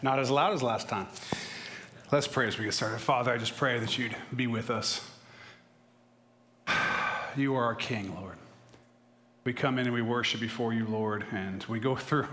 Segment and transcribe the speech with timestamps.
[0.00, 1.08] Not as loud as last time.
[2.12, 3.00] Let's pray as we get started.
[3.00, 5.08] Father, I just pray that you'd be with us.
[7.36, 8.34] You are our King, Lord.
[9.44, 12.26] We come in and we worship before you, Lord, and we go through,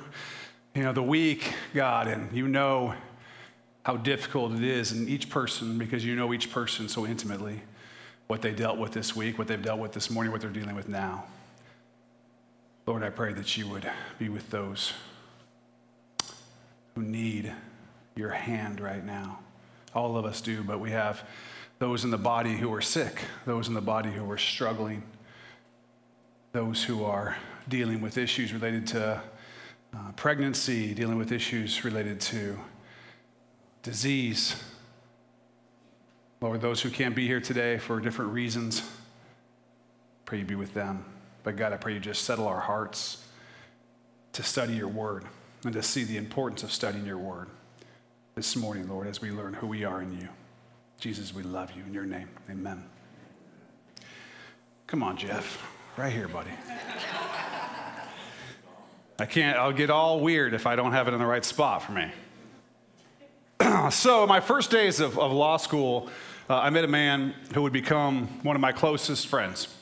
[0.73, 2.95] you know, the week, God, and you know
[3.83, 7.61] how difficult it is in each person because you know each person so intimately
[8.27, 10.75] what they dealt with this week, what they've dealt with this morning, what they're dealing
[10.75, 11.25] with now.
[12.87, 13.87] Lord, I pray that you would
[14.17, 14.93] be with those
[16.95, 17.53] who need
[18.15, 19.39] your hand right now.
[19.93, 21.27] All of us do, but we have
[21.77, 25.03] those in the body who are sick, those in the body who are struggling,
[26.53, 27.35] those who are
[27.67, 29.21] dealing with issues related to
[29.93, 32.57] uh, pregnancy, dealing with issues related to
[33.83, 34.63] disease.
[36.39, 38.89] Lord, those who can't be here today for different reasons,
[40.23, 41.03] pray you be with them.
[41.43, 43.25] But God, I pray you just settle our hearts
[44.31, 45.25] to study your word
[45.65, 47.49] and to see the importance of studying your word
[48.35, 50.29] this morning, Lord, as we learn who we are in you.
[50.99, 52.29] Jesus, we love you in your name.
[52.49, 52.83] Amen.
[54.87, 55.65] Come on, Jeff.
[55.97, 56.51] Right here, buddy.
[59.17, 61.83] I can't, I'll get all weird if I don't have it in the right spot
[61.83, 62.11] for me.
[63.91, 66.09] so, my first days of, of law school,
[66.49, 69.74] uh, I met a man who would become one of my closest friends.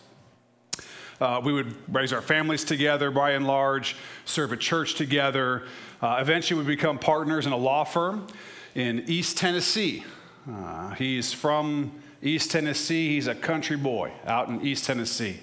[1.23, 5.63] Uh, we would raise our families together by and large, serve a church together.
[6.02, 8.27] Uh, eventually, we become partners in a law firm
[8.75, 10.03] in East Tennessee.
[10.51, 13.13] Uh, he's from East Tennessee.
[13.13, 15.39] He's a country boy out in East Tennessee.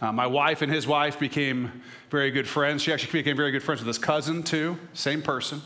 [0.00, 2.84] Uh, my wife and his wife became very good friends.
[2.84, 5.62] She actually became very good friends with his cousin, too, same person.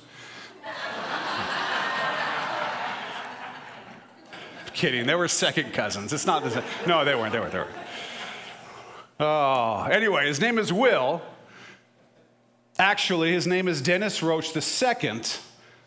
[4.73, 6.15] Kidding, they were second cousins.
[6.15, 6.65] It's not the same.
[6.87, 7.82] No, they weren't, they weren't, they weren't.
[9.21, 11.23] Oh, anyway, his name is Will.
[12.79, 15.21] Actually, his name is Dennis Roach II,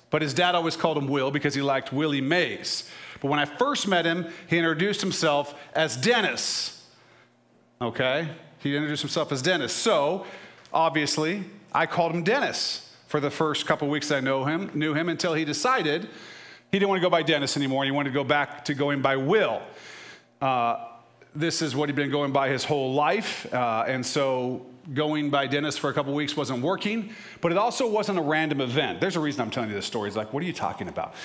[0.09, 2.89] but his dad always called him Will because he liked Willie Mays.
[3.21, 6.85] But when I first met him, he introduced himself as Dennis.
[7.81, 8.29] Okay?
[8.59, 9.73] He introduced himself as Dennis.
[9.73, 10.25] So,
[10.71, 15.09] obviously, I called him Dennis for the first couple weeks I know him, knew him
[15.09, 16.07] until he decided
[16.71, 17.85] he didn't want to go by Dennis anymore.
[17.85, 19.61] He wanted to go back to going by Will.
[20.41, 20.85] Uh,
[21.35, 23.51] this is what he'd been going by his whole life.
[23.53, 27.89] Uh, and so going by Dennis for a couple weeks wasn't working, but it also
[27.89, 29.01] wasn't a random event.
[29.01, 30.09] There's a reason I'm telling you this story.
[30.09, 31.15] He's like, what are you talking about?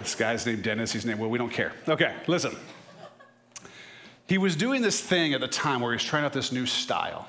[0.00, 0.92] This guy's named Dennis.
[0.92, 1.72] He's named, well, we don't care.
[1.88, 2.56] Okay, listen.
[4.26, 6.64] He was doing this thing at the time where he was trying out this new
[6.64, 7.28] style.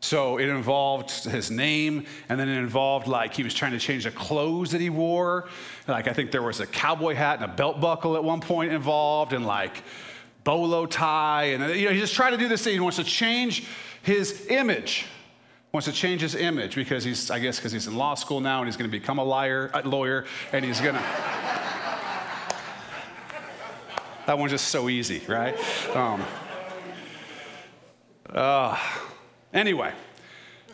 [0.00, 4.04] So it involved his name, and then it involved like he was trying to change
[4.04, 5.48] the clothes that he wore.
[5.88, 8.72] Like I think there was a cowboy hat and a belt buckle at one point
[8.72, 9.82] involved, and like
[10.46, 12.72] bolo tie, and you know he's just trying to do this thing.
[12.72, 13.66] He wants to change
[14.02, 15.06] his image.
[15.72, 18.60] Wants to change his image because he's, I guess, because he's in law school now
[18.60, 21.02] and he's going to become a liar, a lawyer, and he's going to.
[24.26, 25.54] That one's just so easy, right?
[25.94, 26.22] Um,
[28.30, 28.78] uh,
[29.52, 29.92] anyway,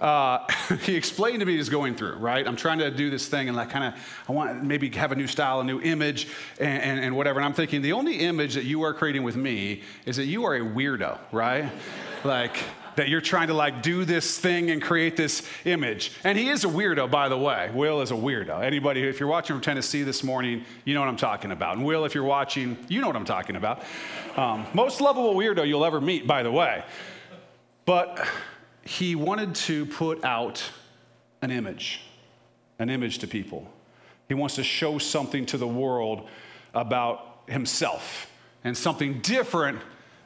[0.03, 0.45] uh,
[0.83, 2.47] he explained to me he's going through, right?
[2.47, 3.95] I'm trying to do this thing and like kind of,
[4.29, 6.27] I want maybe have a new style, a new image,
[6.59, 7.39] and, and, and, whatever.
[7.39, 10.45] And I'm thinking the only image that you are creating with me is that you
[10.45, 11.71] are a weirdo, right?
[12.25, 12.59] like,
[12.97, 16.13] that you're trying to like do this thing and create this image.
[16.25, 17.71] And he is a weirdo, by the way.
[17.73, 18.63] Will is a weirdo.
[18.63, 21.77] Anybody, if you're watching from Tennessee this morning, you know what I'm talking about.
[21.77, 23.83] And Will, if you're watching, you know what I'm talking about.
[24.37, 26.85] Um, most lovable weirdo you'll ever meet, by the way.
[27.87, 28.27] But
[28.85, 30.63] he wanted to put out
[31.41, 32.01] an image,
[32.79, 33.71] an image to people.
[34.29, 36.29] He wants to show something to the world
[36.75, 38.31] about himself
[38.65, 39.79] and something different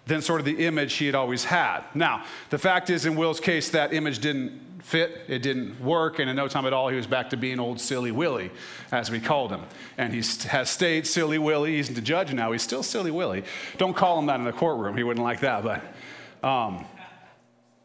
[0.06, 1.82] than sort of the image he had always had.
[1.94, 6.30] Now, the fact is, in Will's case, that image didn't fit, it didn't work, and
[6.30, 8.52] in no time at all, he was back to being old Silly Willie,
[8.92, 9.62] as we called him.
[9.98, 11.74] And he has stayed Silly Willie.
[11.76, 12.52] He's the judge now.
[12.52, 13.42] He's still Silly Willie.
[13.78, 14.96] Don't call him that in the courtroom.
[14.96, 15.64] He wouldn't like that.
[15.64, 16.84] But um,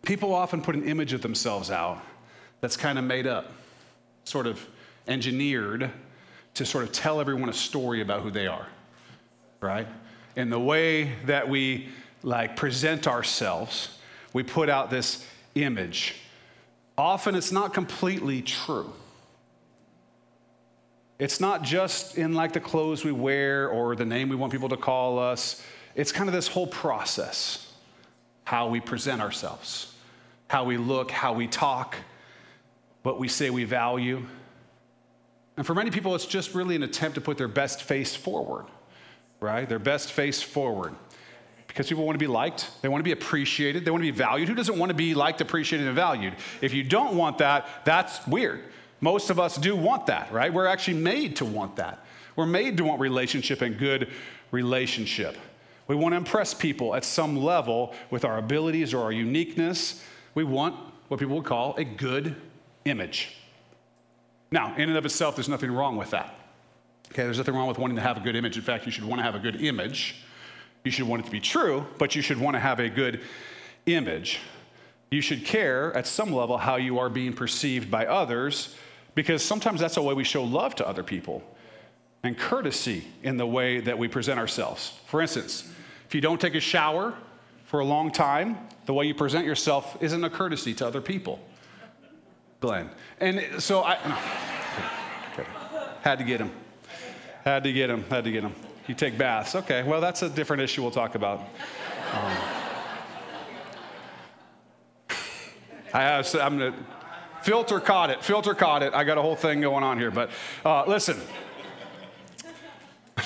[0.03, 2.01] people often put an image of themselves out
[2.59, 3.51] that's kind of made up,
[4.23, 4.66] sort of
[5.07, 5.91] engineered
[6.53, 8.67] to sort of tell everyone a story about who they are,
[9.61, 9.87] right?
[10.35, 11.90] And the way that we
[12.23, 13.97] like present ourselves,
[14.34, 15.25] we put out this
[15.55, 16.16] image.
[16.97, 18.93] Often it's not completely true.
[21.20, 24.70] It's not just in like the clothes we wear or the name we want people
[24.70, 25.64] to call us.
[25.96, 27.72] It's kind of this whole process
[28.43, 29.91] how we present ourselves,
[30.51, 31.95] how we look, how we talk,
[33.03, 34.21] what we say we value.
[35.55, 38.65] And for many people, it's just really an attempt to put their best face forward,
[39.39, 39.67] right?
[39.69, 40.93] Their best face forward
[41.67, 44.17] because people want to be liked, they want to be appreciated, they want to be
[44.17, 44.49] valued.
[44.49, 46.35] Who doesn't want to be liked, appreciated, and valued?
[46.59, 48.61] If you don't want that, that's weird.
[48.99, 50.53] Most of us do want that, right?
[50.53, 52.05] We're actually made to want that.
[52.35, 54.09] We're made to want relationship and good
[54.51, 55.37] relationship.
[55.87, 60.03] We want to impress people at some level with our abilities or our uniqueness.
[60.35, 60.75] We want
[61.07, 62.35] what people would call a good
[62.85, 63.35] image.
[64.51, 66.35] Now, in and of itself, there's nothing wrong with that.
[67.11, 68.55] Okay, there's nothing wrong with wanting to have a good image.
[68.57, 70.16] In fact, you should want to have a good image.
[70.83, 73.22] You should want it to be true, but you should want to have a good
[73.85, 74.39] image.
[75.09, 78.75] You should care at some level how you are being perceived by others
[79.13, 81.43] because sometimes that's a way we show love to other people
[82.23, 84.93] and courtesy in the way that we present ourselves.
[85.07, 85.69] For instance,
[86.07, 87.13] if you don't take a shower
[87.72, 91.40] for a long time, the way you present yourself isn't a courtesy to other people.
[92.59, 92.90] Glenn.
[93.22, 93.96] And so I
[95.32, 95.47] okay.
[96.02, 96.52] had to get him.
[97.46, 98.03] Had to get him.
[98.09, 98.53] Had to get him.
[98.88, 99.56] You take baths.
[99.56, 101.40] Okay, well, that's a different issue we'll talk about.
[101.40, 101.47] Um,
[105.94, 106.79] I have, I'm going to,
[107.41, 108.22] filter caught it.
[108.22, 108.94] Filter caught it.
[108.94, 110.12] I got a whole thing going on here.
[110.12, 110.29] But
[110.66, 111.22] uh, listen.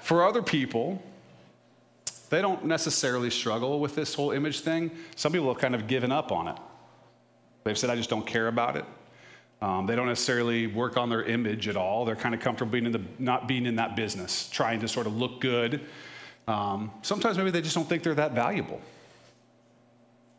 [0.00, 1.02] For other people,
[2.30, 4.90] they don't necessarily struggle with this whole image thing.
[5.16, 6.56] Some people have kind of given up on it.
[7.64, 8.84] They've said, I just don't care about it.
[9.60, 12.04] Um, they don't necessarily work on their image at all.
[12.04, 15.06] They're kind of comfortable being in the, not being in that business, trying to sort
[15.06, 15.82] of look good.
[16.48, 18.80] Um, sometimes maybe they just don't think they're that valuable.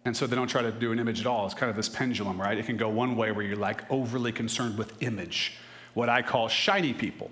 [0.06, 1.46] And so they don't try to do an image at all.
[1.46, 2.58] It's kind of this pendulum, right?
[2.58, 5.54] It can go one way where you're like overly concerned with image,
[5.94, 7.30] what I call shiny people.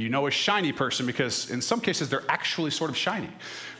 [0.00, 3.28] You know a shiny person because in some cases they're actually sort of shiny.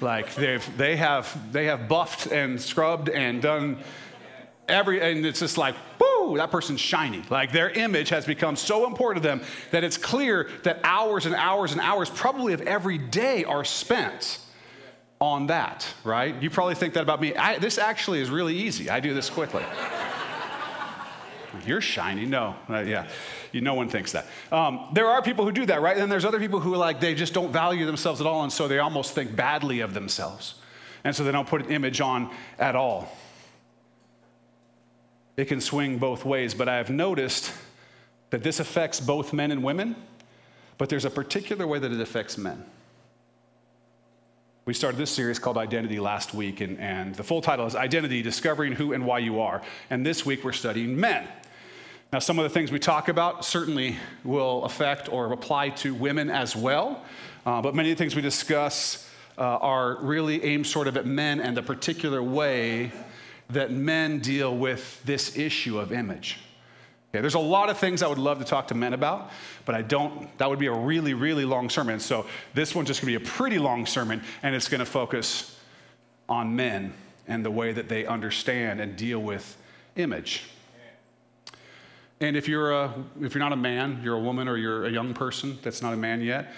[0.02, 3.78] Like they've, they, have, they have buffed and scrubbed and done
[4.69, 7.22] every, and it's just like, whoo, that person's shiny.
[7.31, 9.40] Like their image has become so important to them
[9.70, 14.40] that it's clear that hours and hours and hours, probably of every day, are spent
[15.20, 16.34] on that, right?
[16.43, 17.34] You probably think that about me.
[17.34, 18.90] I, this actually is really easy.
[18.90, 19.64] I do this quickly.
[21.67, 22.26] You're shiny.
[22.26, 23.08] No, uh, yeah.
[23.52, 24.26] You, no one thinks that.
[24.50, 25.97] Um, there are people who do that, right?
[25.97, 28.69] And there's other people who like they just don't value themselves at all, and so
[28.69, 30.55] they almost think badly of themselves,
[31.05, 33.08] and so they don't put an image on at all.
[35.37, 37.53] It can swing both ways, but I have noticed
[38.31, 39.96] that this affects both men and women,
[40.79, 42.64] but there's a particular way that it affects men.
[44.67, 48.23] We started this series called Identity last week, and, and the full title is Identity
[48.23, 49.62] Discovering Who and Why You Are.
[49.88, 51.26] And this week we're studying men.
[52.12, 56.29] Now, some of the things we talk about certainly will affect or apply to women
[56.29, 57.05] as well,
[57.47, 59.09] uh, but many of the things we discuss
[59.39, 62.91] uh, are really aimed sort of at men and the particular way
[63.51, 66.39] that men deal with this issue of image.
[67.15, 69.31] Okay, there's a lot of things I would love to talk to men about,
[69.65, 72.01] but I don't, that would be a really, really long sermon.
[72.01, 75.56] So this one's just gonna be a pretty long sermon, and it's gonna focus
[76.29, 76.93] on men
[77.29, 79.56] and the way that they understand and deal with
[79.95, 80.43] image.
[82.20, 84.90] And if you're, a, if you're not a man, you're a woman or you're a
[84.90, 86.52] young person that's not a man yet,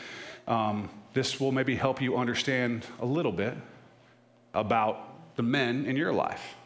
[0.48, 3.56] um, this will maybe help you understand a little bit
[4.54, 6.56] about the men in your life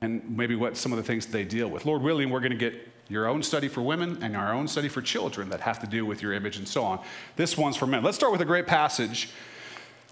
[0.00, 1.84] and maybe what some of the things they deal with.
[1.84, 4.88] Lord willing, we're going to get your own study for women and our own study
[4.88, 7.00] for children that have to do with your image and so on.
[7.36, 8.04] This one's for men.
[8.04, 9.30] Let's start with a great passage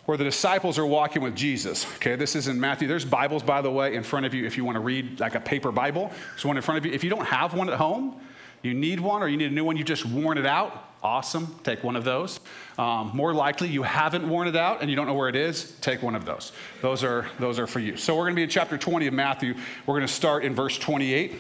[0.07, 1.87] where the disciples are walking with Jesus.
[1.97, 2.89] Okay, this is in Matthew.
[2.89, 5.35] There's Bibles, by the way, in front of you if you want to read like
[5.35, 6.11] a paper Bible.
[6.31, 6.93] There's one in front of you.
[6.93, 8.21] If you don't have one at home,
[8.63, 10.87] you need one or you need a new one, you just worn it out.
[11.03, 11.59] Awesome.
[11.65, 12.41] Take one of those.
[12.77, 15.73] Um, more likely, you haven't worn it out and you don't know where it is.
[15.81, 16.53] Take one of those.
[16.83, 17.97] Those are those are for you.
[17.97, 19.55] So we're going to be in chapter 20 of Matthew.
[19.87, 21.37] We're going to start in verse 28.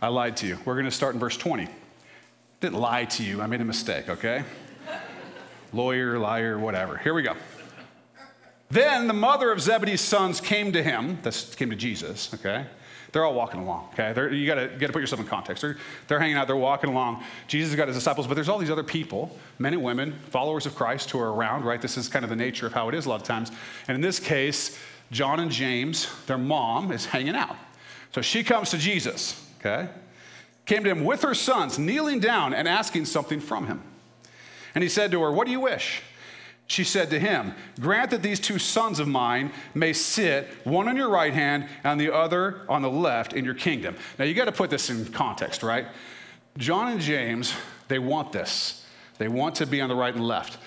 [0.00, 0.58] I lied to you.
[0.64, 1.66] We're going to start in verse 20.
[2.60, 3.42] Didn't lie to you.
[3.42, 4.44] I made a mistake, okay?
[5.74, 6.96] Lawyer, liar, whatever.
[6.96, 7.34] Here we go.
[8.70, 12.66] Then the mother of Zebedee's sons came to him, this came to Jesus, okay?
[13.12, 14.12] They're all walking along, okay?
[14.12, 15.62] They're, you gotta, gotta put yourself in context.
[15.62, 15.76] They're,
[16.08, 17.22] they're hanging out, they're walking along.
[17.46, 20.66] Jesus has got his disciples, but there's all these other people, men and women, followers
[20.66, 21.80] of Christ who are around, right?
[21.80, 23.50] This is kind of the nature of how it is a lot of times.
[23.86, 24.78] And in this case,
[25.10, 27.56] John and James, their mom, is hanging out.
[28.12, 29.88] So she comes to Jesus, okay?
[30.66, 33.82] Came to him with her sons, kneeling down and asking something from him.
[34.74, 36.02] And he said to her, What do you wish?
[36.66, 40.96] She said to him, Grant that these two sons of mine may sit, one on
[40.96, 43.96] your right hand and the other on the left in your kingdom.
[44.18, 45.86] Now you got to put this in context, right?
[46.56, 47.54] John and James,
[47.88, 48.86] they want this.
[49.18, 50.58] They want to be on the right and left.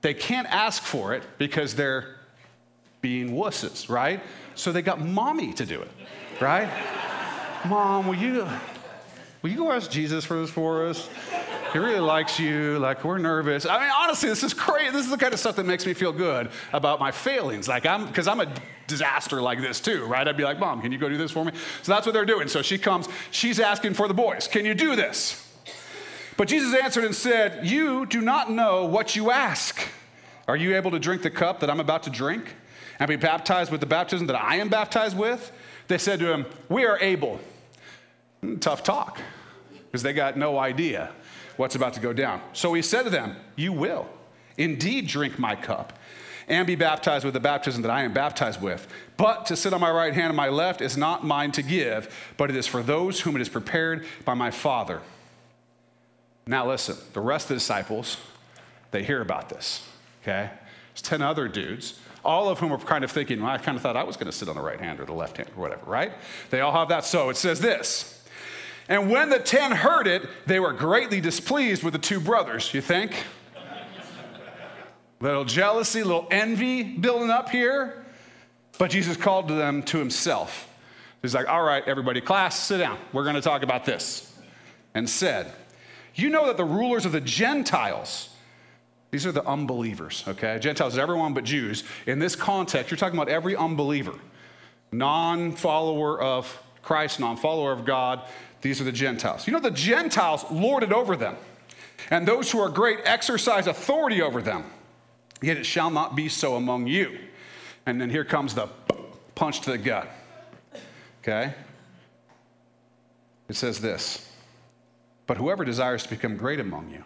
[0.00, 2.16] They can't ask for it because they're
[3.00, 4.20] being wusses, right?
[4.54, 5.90] So they got mommy to do it,
[6.40, 6.68] right?
[7.66, 8.48] Mom, will you,
[9.42, 11.08] will you go ask Jesus for this for us?
[11.72, 12.78] He really likes you.
[12.78, 13.64] Like, we're nervous.
[13.64, 14.90] I mean, honestly, this is crazy.
[14.90, 17.66] This is the kind of stuff that makes me feel good about my failings.
[17.66, 18.52] Like, I'm, because I'm a
[18.86, 20.28] disaster like this too, right?
[20.28, 21.52] I'd be like, Mom, can you go do this for me?
[21.82, 22.48] So that's what they're doing.
[22.48, 25.48] So she comes, she's asking for the boys, Can you do this?
[26.36, 29.80] But Jesus answered and said, You do not know what you ask.
[30.48, 32.54] Are you able to drink the cup that I'm about to drink
[32.98, 35.52] and be baptized with the baptism that I am baptized with?
[35.88, 37.40] They said to him, We are able.
[38.42, 39.20] Hmm, tough talk
[39.86, 41.12] because they got no idea
[41.56, 42.40] what's about to go down.
[42.52, 44.08] So he said to them, You will
[44.56, 45.98] indeed drink my cup
[46.48, 48.86] and be baptized with the baptism that I am baptized with.
[49.16, 52.14] But to sit on my right hand and my left is not mine to give,
[52.36, 55.00] but it is for those whom it is prepared by my Father.
[56.46, 58.16] Now, listen, the rest of the disciples,
[58.90, 59.86] they hear about this,
[60.22, 60.50] okay?
[60.92, 63.82] There's 10 other dudes, all of whom are kind of thinking, well, I kind of
[63.82, 65.60] thought I was going to sit on the right hand or the left hand or
[65.60, 66.12] whatever, right?
[66.50, 67.04] They all have that.
[67.04, 68.21] So it says this
[68.92, 72.82] and when the ten heard it, they were greatly displeased with the two brothers, you
[72.82, 73.24] think?
[75.18, 78.04] little jealousy, little envy building up here.
[78.76, 80.68] But Jesus called to them to himself.
[81.22, 82.98] He's like, All right, everybody, class, sit down.
[83.14, 84.30] We're going to talk about this.
[84.94, 85.50] And said,
[86.14, 88.28] You know that the rulers of the Gentiles,
[89.10, 90.58] these are the unbelievers, okay?
[90.58, 91.84] Gentiles is everyone but Jews.
[92.06, 94.18] In this context, you're talking about every unbeliever,
[94.90, 98.20] non follower of Christ, non follower of God.
[98.62, 99.46] These are the Gentiles.
[99.46, 101.36] You know, the Gentiles lord it over them,
[102.10, 104.64] and those who are great exercise authority over them.
[105.42, 107.18] Yet it shall not be so among you.
[107.84, 108.68] And then here comes the
[109.34, 110.08] punch to the gut.
[111.20, 111.52] Okay?
[113.48, 114.30] It says this
[115.26, 117.04] But whoever desires to become great among you,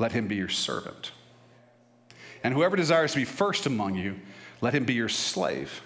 [0.00, 1.12] let him be your servant.
[2.42, 4.16] And whoever desires to be first among you,
[4.60, 5.80] let him be your slave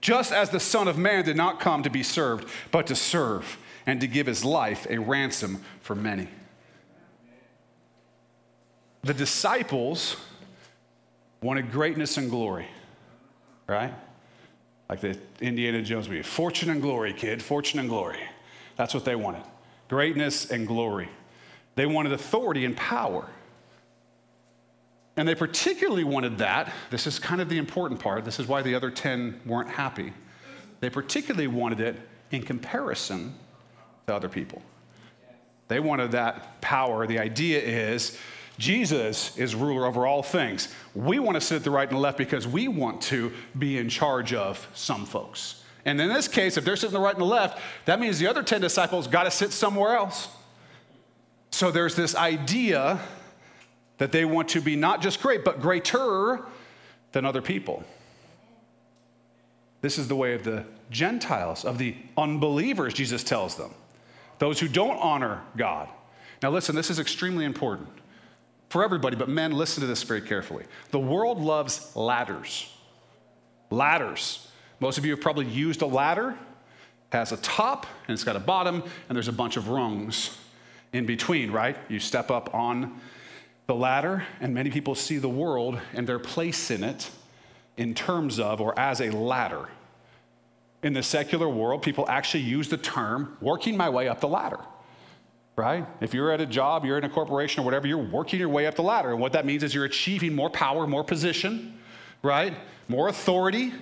[0.00, 3.58] just as the Son of Man did not come to be served, but to serve
[3.86, 6.28] and to give his life a ransom for many.
[9.02, 10.16] The disciples
[11.40, 12.66] wanted greatness and glory,
[13.68, 13.94] right?
[14.88, 18.18] Like the Indiana Jones movie Fortune and glory, kid, fortune and glory.
[18.76, 19.42] That's what they wanted
[19.88, 21.08] greatness and glory.
[21.76, 23.28] They wanted authority and power.
[25.16, 26.72] And they particularly wanted that.
[26.90, 28.24] This is kind of the important part.
[28.24, 30.12] This is why the other 10 weren't happy.
[30.80, 31.96] They particularly wanted it
[32.30, 33.34] in comparison
[34.06, 34.62] to other people.
[35.68, 37.06] They wanted that power.
[37.06, 38.18] The idea is
[38.58, 40.72] Jesus is ruler over all things.
[40.94, 43.78] We want to sit at the right and the left because we want to be
[43.78, 45.62] in charge of some folks.
[45.84, 48.26] And in this case, if they're sitting the right and the left, that means the
[48.26, 50.28] other 10 disciples got to sit somewhere else.
[51.50, 53.00] So there's this idea
[53.98, 56.40] that they want to be not just great, but greater
[57.12, 57.84] than other people.
[59.80, 63.72] This is the way of the Gentiles, of the unbelievers, Jesus tells them,
[64.38, 65.88] those who don't honor God.
[66.42, 67.88] Now, listen, this is extremely important
[68.68, 70.64] for everybody, but men, listen to this very carefully.
[70.90, 72.70] The world loves ladders.
[73.70, 74.48] Ladders.
[74.80, 76.30] Most of you have probably used a ladder.
[76.30, 80.36] It has a top and it's got a bottom, and there's a bunch of rungs
[80.92, 81.76] in between, right?
[81.88, 83.00] You step up on
[83.66, 87.10] the ladder, and many people see the world and their place in it
[87.76, 89.68] in terms of or as a ladder.
[90.82, 94.60] In the secular world, people actually use the term working my way up the ladder,
[95.56, 95.84] right?
[96.00, 98.66] If you're at a job, you're in a corporation or whatever, you're working your way
[98.66, 99.10] up the ladder.
[99.10, 101.78] And what that means is you're achieving more power, more position,
[102.22, 102.54] right?
[102.88, 103.72] More authority,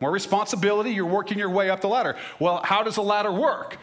[0.00, 0.90] more responsibility.
[0.90, 2.16] You're working your way up the ladder.
[2.38, 3.78] Well, how does a ladder work?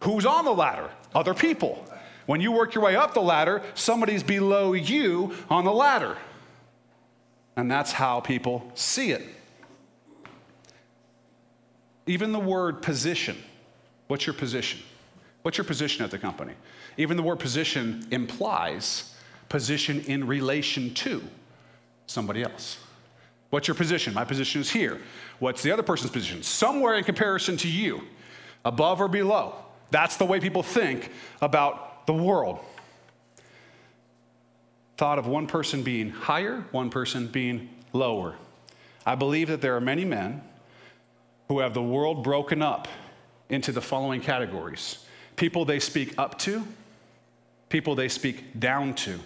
[0.00, 0.90] Who's on the ladder?
[1.14, 1.86] Other people.
[2.30, 6.16] When you work your way up the ladder, somebody's below you on the ladder.
[7.56, 9.26] And that's how people see it.
[12.06, 13.36] Even the word position.
[14.06, 14.78] What's your position?
[15.42, 16.52] What's your position at the company?
[16.96, 19.12] Even the word position implies
[19.48, 21.24] position in relation to
[22.06, 22.78] somebody else.
[23.48, 24.14] What's your position?
[24.14, 25.00] My position is here.
[25.40, 26.44] What's the other person's position?
[26.44, 28.02] Somewhere in comparison to you,
[28.64, 29.56] above or below.
[29.90, 31.10] That's the way people think
[31.42, 32.58] about the world.
[34.96, 38.34] Thought of one person being higher, one person being lower.
[39.06, 40.42] I believe that there are many men
[41.46, 42.88] who have the world broken up
[43.48, 45.04] into the following categories
[45.36, 46.66] people they speak up to,
[47.68, 49.20] people they speak down to,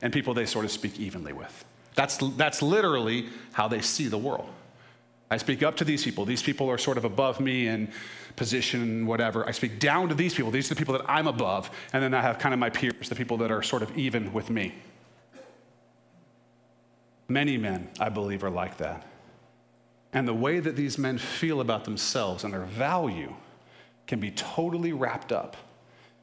[0.00, 1.64] and people they sort of speak evenly with.
[1.96, 4.48] That's, that's literally how they see the world.
[5.34, 6.24] I speak up to these people.
[6.24, 7.90] These people are sort of above me, in
[8.36, 9.44] position, whatever.
[9.48, 10.52] I speak down to these people.
[10.52, 11.72] These are the people that I'm above.
[11.92, 14.32] And then I have kind of my peers, the people that are sort of even
[14.32, 14.76] with me.
[17.28, 19.04] Many men, I believe, are like that.
[20.12, 23.34] And the way that these men feel about themselves and their value
[24.06, 25.56] can be totally wrapped up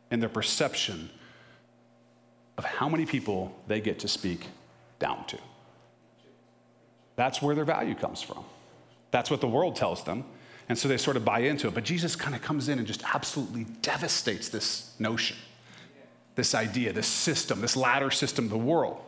[0.10, 1.10] in their perception
[2.58, 4.48] of how many people they get to speak
[5.00, 5.38] down to.
[7.18, 8.46] That's where their value comes from.
[9.12, 10.26] That's what the world tells them.
[10.70, 11.74] And so they sort of buy into it.
[11.74, 15.36] But Jesus kind of comes in and just absolutely devastates this notion,
[16.36, 19.02] this idea, this system, this ladder system of the world.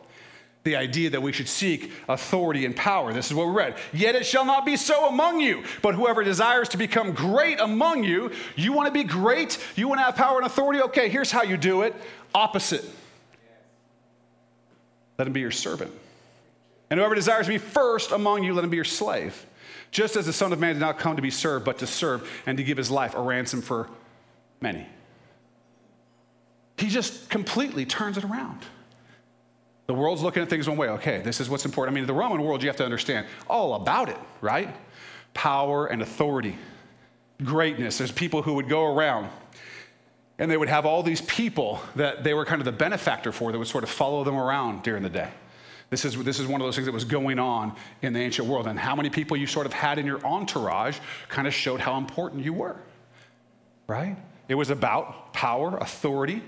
[0.64, 3.12] The idea that we should seek authority and power.
[3.12, 3.76] This is what we read.
[3.92, 5.62] Yet it shall not be so among you.
[5.82, 9.58] But whoever desires to become great among you, you want to be great?
[9.76, 10.80] You want to have power and authority?
[10.82, 11.94] Okay, here's how you do it.
[12.34, 12.84] Opposite.
[15.18, 15.92] Let him be your servant.
[16.90, 19.46] And whoever desires to be first among you, let him be your slave.
[19.94, 22.28] Just as the Son of Man did not come to be served, but to serve
[22.46, 23.88] and to give his life a ransom for
[24.60, 24.84] many.
[26.76, 28.58] He just completely turns it around.
[29.86, 30.88] The world's looking at things one way.
[30.88, 31.96] Okay, this is what's important.
[31.96, 34.74] I mean, the Roman world, you have to understand all about it, right?
[35.32, 36.58] Power and authority,
[37.44, 37.96] greatness.
[37.96, 39.30] There's people who would go around
[40.40, 43.52] and they would have all these people that they were kind of the benefactor for
[43.52, 45.30] that would sort of follow them around during the day.
[45.90, 48.48] This is, this is one of those things that was going on in the ancient
[48.48, 48.66] world.
[48.66, 50.98] And how many people you sort of had in your entourage
[51.28, 52.76] kind of showed how important you were,
[53.86, 54.16] right?
[54.48, 56.42] It was about power, authority,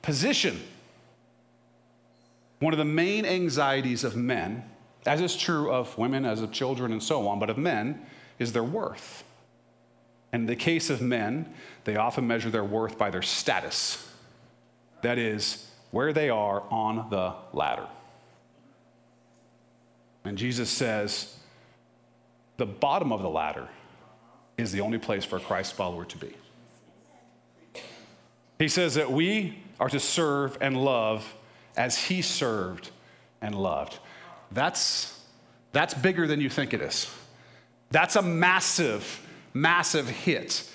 [0.00, 0.60] position.
[2.60, 4.64] One of the main anxieties of men,
[5.06, 8.06] as is true of women, as of children, and so on, but of men,
[8.38, 9.24] is their worth.
[10.32, 11.52] And in the case of men,
[11.84, 14.08] they often measure their worth by their status.
[15.02, 17.86] That is, where they are on the ladder.
[20.24, 21.36] And Jesus says,
[22.56, 23.68] the bottom of the ladder
[24.56, 26.34] is the only place for a Christ follower to be.
[28.58, 31.34] He says that we are to serve and love
[31.76, 32.90] as he served
[33.40, 33.98] and loved.
[34.52, 35.20] That's,
[35.72, 37.12] that's bigger than you think it is.
[37.90, 40.70] That's a massive, massive hit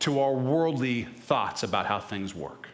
[0.00, 2.68] to our worldly thoughts about how things work.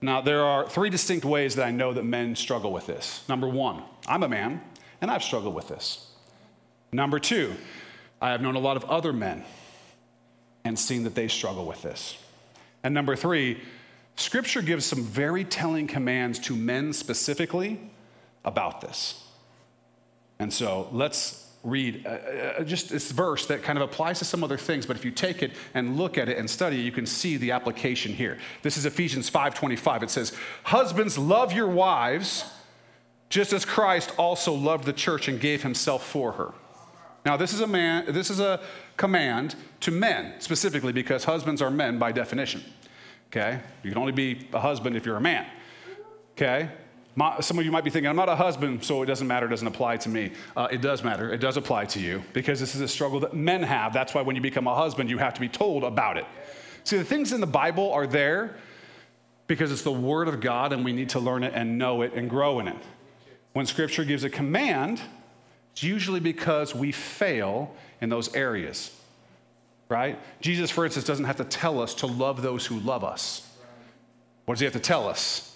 [0.00, 3.24] Now, there are three distinct ways that I know that men struggle with this.
[3.28, 4.60] Number one, I'm a man,
[5.00, 6.06] and I've struggled with this.
[6.92, 7.54] Number two,
[8.20, 9.44] I have known a lot of other men
[10.64, 12.16] and seen that they struggle with this.
[12.82, 13.60] And number three,
[14.16, 17.80] Scripture gives some very telling commands to men specifically
[18.44, 19.24] about this.
[20.38, 24.44] And so let's read uh, uh, just this verse that kind of applies to some
[24.44, 26.92] other things but if you take it and look at it and study it you
[26.92, 30.32] can see the application here this is ephesians 5.25 it says
[30.64, 32.44] husbands love your wives
[33.28, 36.54] just as christ also loved the church and gave himself for her
[37.26, 38.60] now this is a man this is a
[38.96, 42.62] command to men specifically because husbands are men by definition
[43.28, 43.60] okay?
[43.82, 45.46] You can only be a husband if you're a man,
[46.32, 46.70] okay?
[47.18, 49.46] My, some of you might be thinking, I'm not a husband, so it doesn't matter,
[49.46, 50.30] it doesn't apply to me.
[50.56, 53.34] Uh, it does matter, it does apply to you because this is a struggle that
[53.34, 53.92] men have.
[53.92, 56.26] That's why when you become a husband, you have to be told about it.
[56.84, 58.54] See, the things in the Bible are there
[59.48, 62.12] because it's the Word of God and we need to learn it and know it
[62.14, 62.76] and grow in it.
[63.52, 65.00] When Scripture gives a command,
[65.72, 68.92] it's usually because we fail in those areas
[69.88, 70.18] right?
[70.42, 73.50] Jesus, for instance, doesn't have to tell us to love those who love us.
[74.44, 75.47] What does he have to tell us?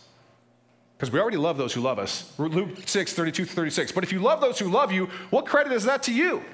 [1.03, 2.33] Because we already love those who love us.
[2.39, 3.91] Luke 6, 32 36.
[3.91, 6.45] But if you love those who love you, what credit is that to you?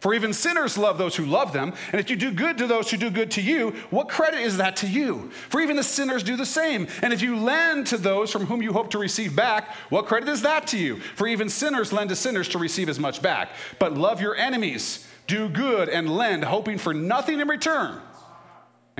[0.00, 1.74] For even sinners love those who love them.
[1.92, 4.56] And if you do good to those who do good to you, what credit is
[4.56, 5.30] that to you?
[5.50, 6.88] For even the sinners do the same.
[7.00, 10.28] And if you lend to those from whom you hope to receive back, what credit
[10.28, 10.96] is that to you?
[11.14, 13.50] For even sinners lend to sinners to receive as much back.
[13.78, 15.06] But love your enemies.
[15.28, 18.00] Do good and lend, hoping for nothing in return.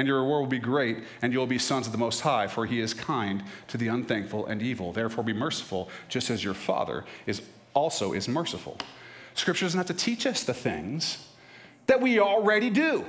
[0.01, 2.65] And your reward will be great, and you'll be sons of the Most High, for
[2.65, 4.95] he is kind to the unthankful and evil.
[4.95, 7.43] Therefore, be merciful, just as your Father is
[7.75, 8.79] also is merciful.
[9.35, 11.29] Scripture doesn't have to teach us the things
[11.85, 13.05] that we already do.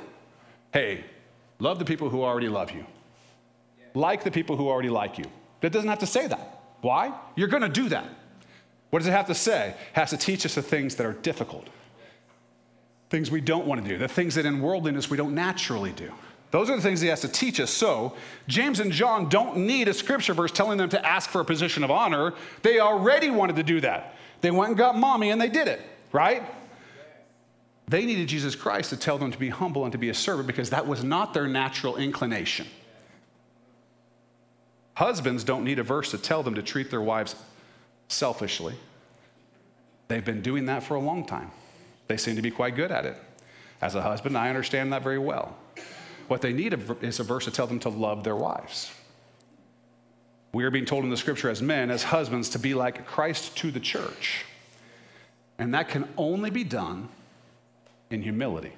[0.74, 1.06] Hey,
[1.60, 2.86] love the people who already love you.
[3.94, 5.32] Like the people who already like you.
[5.62, 6.62] That doesn't have to say that.
[6.82, 7.18] Why?
[7.38, 8.10] You're going to do that.
[8.90, 9.70] What does it have to say?
[9.70, 11.70] It has to teach us the things that are difficult
[13.12, 16.12] things we don't want to do, the things that in worldliness we don't naturally do.
[16.52, 17.72] Those are the things he has to teach us.
[17.72, 18.14] So,
[18.48, 21.84] James and John don't need a scripture verse telling them to ask for a position
[21.84, 22.34] of honor.
[22.62, 24.16] They already wanted to do that.
[24.42, 25.80] They went and got mommy and they did it,
[26.12, 26.44] right?
[27.88, 30.48] They needed Jesus Christ to tell them to be humble and to be a servant
[30.48, 32.68] because that was not their natural inclination.
[34.96, 37.36] Husbands don't need a verse to tell them to treat their wives
[38.08, 38.76] selfishly.
[40.10, 41.52] They've been doing that for a long time.
[42.08, 43.16] They seem to be quite good at it.
[43.82, 45.56] As a husband, I understand that very well.
[46.28, 48.92] What they need is a verse to tell them to love their wives.
[50.54, 53.56] We are being told in the scripture as men, as husbands, to be like Christ
[53.58, 54.46] to the church.
[55.58, 57.10] And that can only be done
[58.10, 58.74] in humility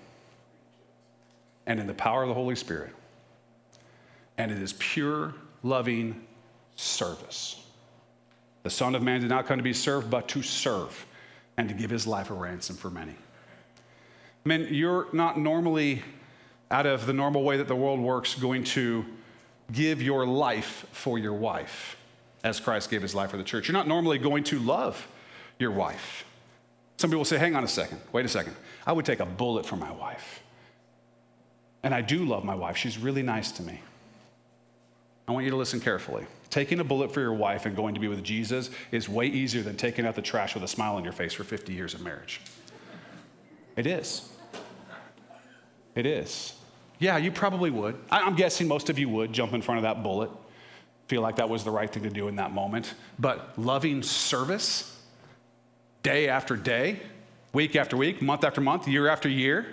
[1.66, 2.94] and in the power of the Holy Spirit.
[4.38, 6.22] and it is pure, loving
[6.76, 7.64] service.
[8.64, 11.06] The Son of Man did not come to be served, but to serve
[11.58, 13.16] and to give his life a ransom for many.
[14.46, 16.02] Men, you're not normally,
[16.74, 19.06] out of the normal way that the world works, going to
[19.72, 21.96] give your life for your wife
[22.44, 23.68] as Christ gave his life for the church.
[23.68, 25.08] You're not normally going to love
[25.60, 26.26] your wife.
[26.98, 28.56] Some people say, hang on a second, wait a second.
[28.88, 30.42] I would take a bullet for my wife.
[31.84, 32.76] And I do love my wife.
[32.76, 33.80] She's really nice to me.
[35.28, 36.26] I want you to listen carefully.
[36.50, 39.62] Taking a bullet for your wife and going to be with Jesus is way easier
[39.62, 42.02] than taking out the trash with a smile on your face for 50 years of
[42.02, 42.42] marriage.
[43.76, 44.28] It is.
[45.94, 46.56] It is.
[47.04, 47.98] Yeah, you probably would.
[48.10, 50.30] I'm guessing most of you would jump in front of that bullet,
[51.10, 52.94] feel like that was the right thing to do in that moment.
[53.20, 54.98] But loving service,
[56.02, 57.02] day after day,
[57.52, 59.66] week after week, month after month, year after year,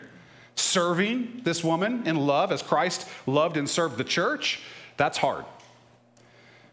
[0.57, 4.61] serving this woman in love as Christ loved and served the church,
[4.97, 5.45] that's hard.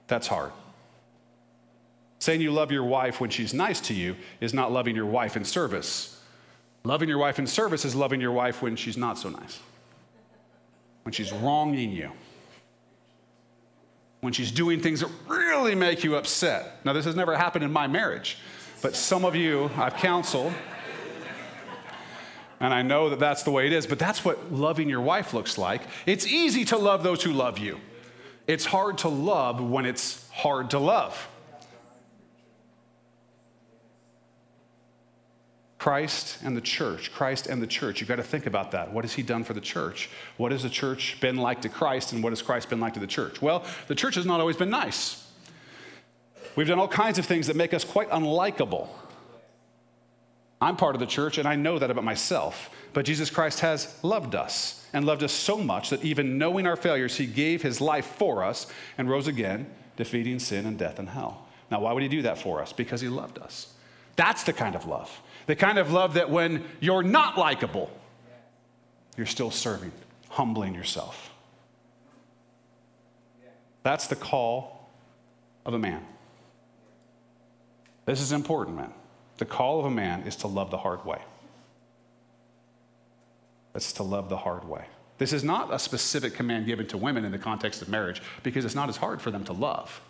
[0.08, 0.52] That's hard.
[2.18, 5.38] Saying you love your wife when she's nice to you is not loving your wife
[5.38, 6.20] in service.
[6.84, 9.60] Loving your wife in service is loving your wife when she's not so nice,
[11.08, 12.12] when she's wronging you,
[14.20, 16.84] when she's doing things that really make you upset.
[16.84, 18.40] Now, this has never happened in my marriage,
[18.82, 20.52] but some of you I've counseled.
[22.60, 25.34] And I know that that's the way it is, but that's what loving your wife
[25.34, 25.84] looks like.
[26.06, 27.80] It's easy to love those who love you.
[28.46, 31.30] It's hard to love when it's hard to love.
[35.88, 38.02] Christ and the church, Christ and the church.
[38.02, 38.92] You've got to think about that.
[38.92, 40.10] What has he done for the church?
[40.36, 43.00] What has the church been like to Christ, and what has Christ been like to
[43.00, 43.42] the church?
[43.42, 45.26] Well, the church has not always been nice.
[46.58, 48.90] We've done all kinds of things that make us quite unlikable.
[50.60, 52.70] I'm part of the church, and I know that about myself.
[52.92, 56.76] But Jesus Christ has loved us and loved us so much that even knowing our
[56.76, 61.08] failures, he gave his life for us and rose again, defeating sin and death and
[61.08, 61.48] hell.
[61.72, 62.74] Now, why would he do that for us?
[62.74, 63.74] Because he loved us.
[64.18, 65.22] That's the kind of love.
[65.48, 67.90] The kind of love that when you're not likable,
[69.16, 69.92] you're still serving,
[70.30, 71.32] humbling yourself.
[73.82, 74.90] That's the call
[75.66, 76.06] of a man.
[78.06, 78.94] This is important, man.
[79.38, 81.20] The call of a man is to love the hard way.
[83.74, 84.86] That's to love the hard way.
[85.18, 88.66] This is not a specific command given to women in the context of marriage because
[88.66, 90.02] it's not as hard for them to love.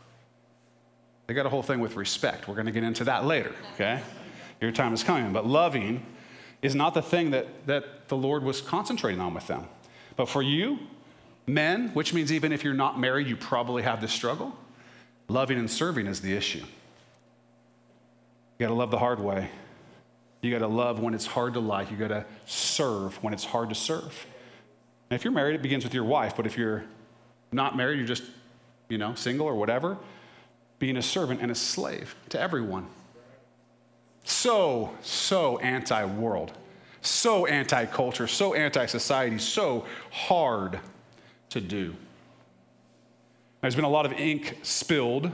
[1.28, 2.48] They got a whole thing with respect.
[2.48, 4.02] We're going to get into that later, okay?
[4.62, 5.34] Your time is coming.
[5.34, 6.06] But loving
[6.62, 9.66] is not the thing that, that the Lord was concentrating on with them.
[10.16, 10.80] But for you,
[11.46, 14.54] men, which means even if you're not married, you probably have this struggle,
[15.28, 16.64] loving and serving is the issue.
[18.58, 19.50] You got to love the hard way.
[20.42, 21.92] You got to love when it's hard to like.
[21.92, 24.26] You got to serve when it's hard to serve.
[25.10, 26.36] And if you're married, it begins with your wife.
[26.36, 26.84] But if you're
[27.52, 28.24] not married, you're just,
[28.90, 29.98] you know, single or whatever,
[30.80, 32.88] being a servant and a slave to everyone.
[34.28, 36.52] So, so anti world,
[37.02, 40.82] so anti culture, so anti society, so hard
[41.52, 41.96] to do.
[43.62, 45.32] There's been a lot of ink spilled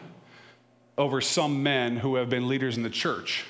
[0.95, 3.45] over some men who have been leaders in the church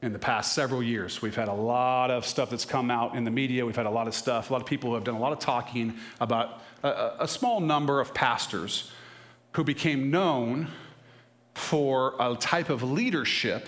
[0.00, 1.20] in the past several years.
[1.20, 3.66] We've had a lot of stuff that's come out in the media.
[3.66, 5.32] We've had a lot of stuff, a lot of people who have done a lot
[5.32, 8.92] of talking about a, a small number of pastors
[9.54, 10.68] who became known
[11.54, 13.66] for a type of leadership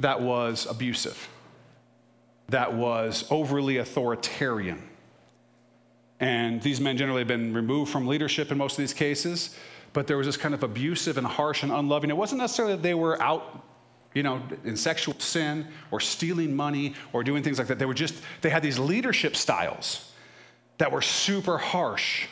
[0.00, 1.28] that was abusive,
[2.48, 4.82] that was overly authoritarian.
[6.18, 9.54] And these men generally have been removed from leadership in most of these cases
[9.96, 12.10] but there was this kind of abusive and harsh and unloving.
[12.10, 13.64] It wasn't necessarily that they were out,
[14.12, 17.78] you know, in sexual sin or stealing money or doing things like that.
[17.78, 20.12] They were just, they had these leadership styles
[20.76, 22.26] that were super harsh.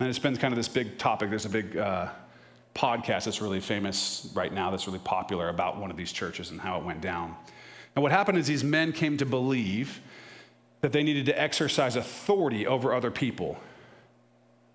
[0.00, 1.30] And it's been kind of this big topic.
[1.30, 2.08] There's a big uh,
[2.74, 6.60] podcast that's really famous right now, that's really popular about one of these churches and
[6.60, 7.34] how it went down.
[7.94, 10.00] And what happened is these men came to believe
[10.80, 13.58] that they needed to exercise authority over other people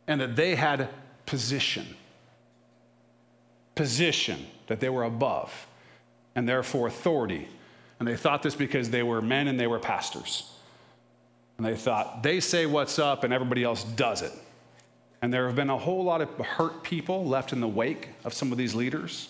[0.08, 0.90] and that they had
[1.26, 1.86] position.
[3.76, 5.68] Position, that they were above,
[6.36, 7.48] and therefore authority.
[8.00, 10.52] And they thought this because they were men and they were pastors.
[11.58, 14.32] And they thought, they say what's up and everybody else does it.
[15.28, 18.34] And there have been a whole lot of hurt people left in the wake of
[18.34, 19.28] some of these leaders,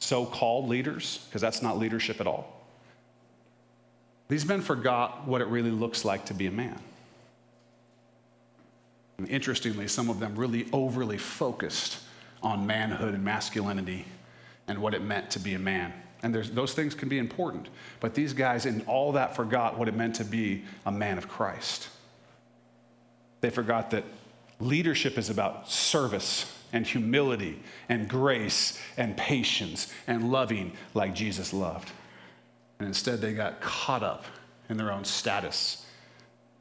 [0.00, 2.60] so called leaders, because that's not leadership at all.
[4.26, 6.80] These men forgot what it really looks like to be a man.
[9.18, 11.98] And interestingly, some of them really overly focused
[12.42, 14.06] on manhood and masculinity
[14.66, 15.92] and what it meant to be a man.
[16.24, 17.68] And those things can be important.
[18.00, 21.28] But these guys, in all that, forgot what it meant to be a man of
[21.28, 21.90] Christ.
[23.40, 24.02] They forgot that
[24.60, 31.90] Leadership is about service and humility and grace and patience and loving like Jesus loved.
[32.78, 34.24] And instead, they got caught up
[34.68, 35.86] in their own status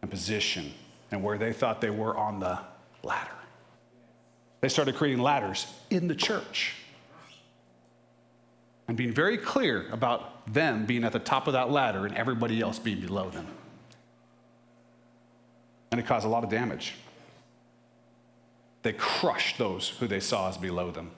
[0.02, 0.74] and position
[1.12, 2.60] and where they thought they were on the
[3.04, 3.32] ladder.
[4.62, 6.76] They started creating ladders in the church
[8.88, 12.62] and being very clear about them being at the top of that ladder and everybody
[12.62, 13.48] else being below them.
[15.92, 16.94] And it caused a lot of damage.
[18.84, 21.12] They crushed those who they saw as below them.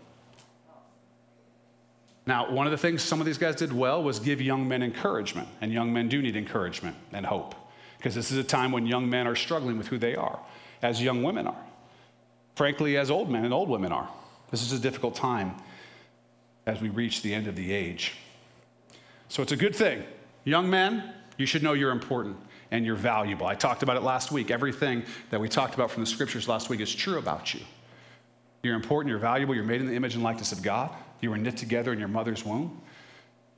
[2.26, 4.84] Now, one of the things some of these guys did well was give young men
[4.84, 7.56] encouragement, and young men do need encouragement and hope,
[7.98, 10.39] because this is a time when young men are struggling with who they are,
[10.82, 11.65] as young women are.
[12.56, 14.10] Frankly, as old men and old women are.
[14.52, 15.56] This is a difficult time
[16.65, 18.13] as we reach the end of the age.
[19.28, 20.04] So it's a good thing.
[20.43, 22.38] Young men, you should know you're important
[22.71, 23.47] and you're valuable.
[23.47, 24.51] I talked about it last week.
[24.51, 27.62] Everything that we talked about from the scriptures last week is true about you.
[28.62, 30.91] You're important, you're valuable, you're made in the image and likeness of God.
[31.21, 32.82] You were knit together in your mother's womb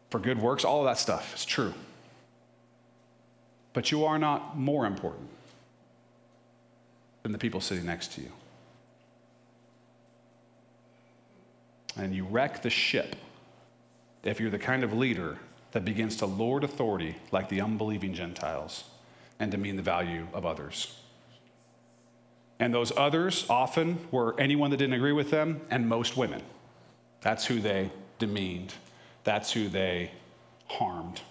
[0.10, 0.64] for good works.
[0.64, 1.74] All of that stuff is true.
[3.74, 5.30] But you are not more important
[7.24, 8.32] than the people sitting next to you.
[11.98, 13.16] And you wreck the ship
[14.24, 15.38] if you're the kind of leader
[15.72, 18.84] that begins to lord authority like the unbelieving Gentiles
[19.42, 20.96] and demean the value of others.
[22.60, 26.44] And those others often were anyone that didn't agree with them and most women.
[27.22, 28.76] That's who they demeaned,
[29.24, 30.12] that's who they
[30.68, 31.22] harmed.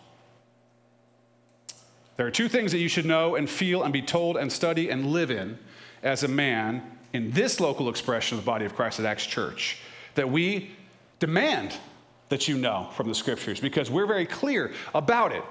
[2.16, 4.90] There are two things that you should know and feel and be told and study
[4.90, 5.59] and live in
[6.03, 9.79] as a man in this local expression of the body of Christ at Acts Church
[10.16, 10.73] that we
[11.20, 11.77] demand
[12.29, 15.44] that you know from the scriptures because we're very clear about it.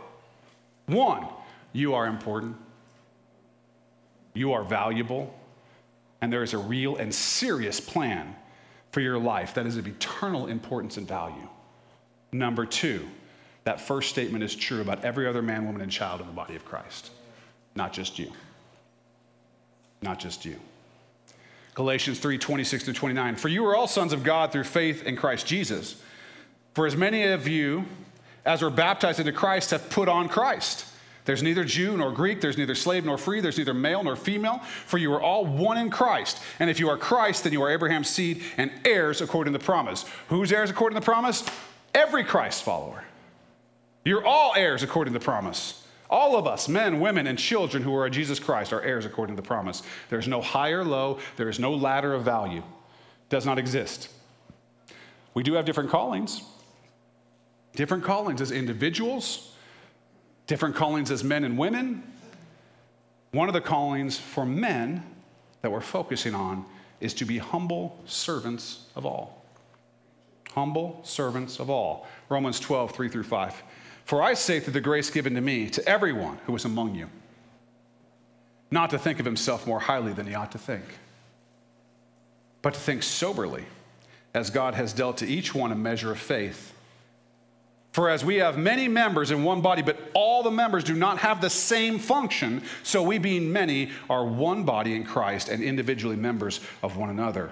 [0.88, 1.26] One,
[1.74, 2.56] you are important,
[4.34, 5.34] you are valuable,
[6.22, 8.36] and there is a real and serious plan
[8.92, 11.48] for your life that is of eternal importance and value.
[12.32, 13.08] Number two,
[13.64, 16.56] that first statement is true about every other man, woman, and child in the body
[16.56, 17.12] of Christ,
[17.76, 18.32] not just you.
[20.02, 20.56] Not just you.
[21.76, 23.36] Galatians 3 26 through 29.
[23.36, 26.02] For you are all sons of God through faith in Christ Jesus.
[26.74, 27.86] For as many of you
[28.46, 30.86] as were baptized into Christ have put on Christ.
[31.30, 34.64] There's neither Jew nor Greek, there's neither slave nor free, there's neither male nor female,
[34.88, 36.42] for you are all one in Christ.
[36.58, 39.64] And if you are Christ, then you are Abraham's seed and heirs according to the
[39.64, 40.06] promise.
[40.30, 41.46] Whose heirs according to the promise?
[41.94, 43.04] Every Christ follower.
[44.04, 45.86] You're all heirs according to the promise.
[46.10, 49.42] All of us, men, women, and children who are Jesus Christ, are heirs according to
[49.44, 49.84] the promise.
[50.10, 52.64] There's no high or low, there is no ladder of value.
[52.64, 54.10] It does not exist.
[55.36, 56.42] We do have different callings.
[57.76, 59.49] Different callings as individuals,
[60.50, 62.02] different callings as men and women.
[63.32, 65.04] One of the callings for men
[65.62, 66.66] that we're focusing on
[67.00, 69.46] is to be humble servants of all.
[70.54, 72.08] Humble servants of all.
[72.30, 73.64] Romans 12, 3 through 5.
[74.06, 77.12] For I say through the grace given to me, to everyone who is among you,
[78.72, 80.84] not to think of himself more highly than he ought to think,
[82.64, 83.66] but to think soberly,
[84.34, 86.74] as God has dealt to each one a measure of faith.
[87.92, 91.20] For as we have many members in one body, but all the members do not
[91.20, 96.16] have the same function, so we, being many, are one body in Christ and individually
[96.16, 97.50] members of one another.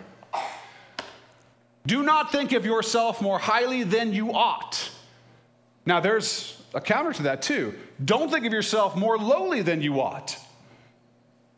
[1.87, 4.91] Do not think of yourself more highly than you ought.
[5.85, 7.73] Now, there's a counter to that too.
[8.03, 10.37] Don't think of yourself more lowly than you ought.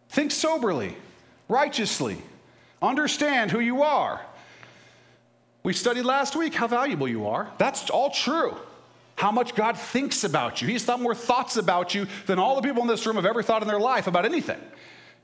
[0.10, 0.96] Think soberly,
[1.50, 2.22] righteously,
[2.82, 4.22] understand who you are.
[5.64, 7.52] We studied last week how valuable you are.
[7.58, 8.56] That's all true.
[9.16, 10.68] How much God thinks about you.
[10.68, 13.44] He's thought more thoughts about you than all the people in this room have ever
[13.44, 14.60] thought in their life about anything.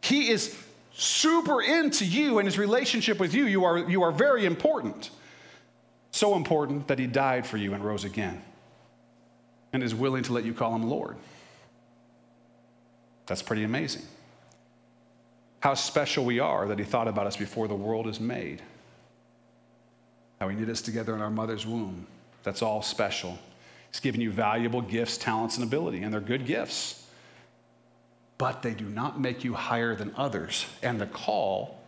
[0.01, 0.55] He is
[0.93, 3.45] super into you and his relationship with you.
[3.45, 5.09] You are, you are very important.
[6.11, 8.41] So important that he died for you and rose again
[9.73, 11.17] and is willing to let you call him Lord.
[13.27, 14.03] That's pretty amazing.
[15.59, 18.61] How special we are that he thought about us before the world is made.
[20.39, 22.07] How he knit us together in our mother's womb.
[22.43, 23.39] That's all special.
[23.91, 27.07] He's given you valuable gifts, talents, and ability, and they're good gifts.
[28.37, 30.65] But they do not make you higher than others.
[30.83, 31.79] And the call,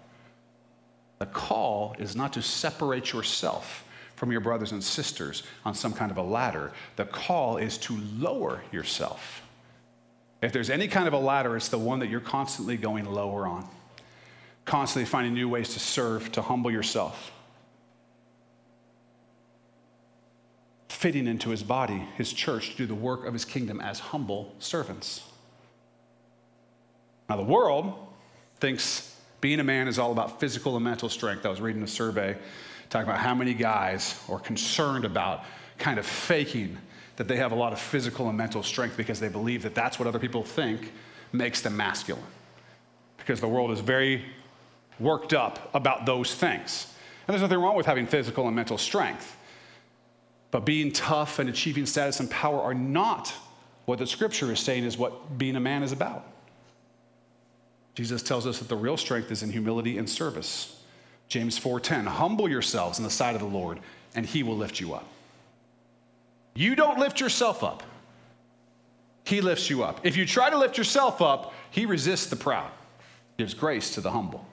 [1.20, 3.84] the call is not to separate yourself
[4.16, 6.72] from your brothers and sisters on some kind of a ladder.
[6.96, 9.44] The call is to lower yourself.
[10.42, 13.46] If there's any kind of a ladder, it's the one that you're constantly going lower
[13.48, 13.68] on,
[14.66, 17.32] constantly finding new ways to serve, to humble yourself.
[20.98, 24.56] Fitting into his body, his church, to do the work of his kingdom as humble
[24.58, 25.22] servants.
[27.30, 27.94] Now, the world
[28.60, 31.46] thinks Being a man is all about physical and mental strength.
[31.46, 32.36] I was reading a survey
[32.90, 35.44] talking about how many guys are concerned about
[35.78, 36.80] kind of faking
[37.18, 40.00] that they have a lot of physical and mental strength because they believe that that's
[40.00, 40.92] what other people think
[41.32, 42.26] makes them masculine.
[43.18, 44.26] Because the world is very
[45.00, 46.92] worked up about those things.
[47.28, 49.38] And there's nothing wrong with having physical and mental strength.
[50.52, 53.34] But being tough and achieving status and power are not
[53.86, 56.26] what the scripture is saying is what being a man is about.
[57.96, 60.82] Jesus tells us that the real strength is in humility and service.
[61.30, 63.80] James 4:10, humble yourselves in the sight of the Lord,
[64.14, 65.08] and he will lift you up.
[66.54, 67.84] You don't lift yourself up.
[69.24, 70.06] He lifts you up.
[70.06, 72.72] If you try to lift yourself up, he resists the proud,
[73.38, 74.46] gives grace to the humble.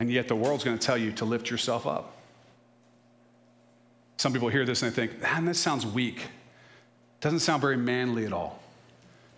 [0.00, 2.15] And yet the world's going to tell you to lift yourself up.
[4.16, 6.28] Some people hear this and they think, man, this sounds weak.
[7.20, 8.60] Doesn't sound very manly at all.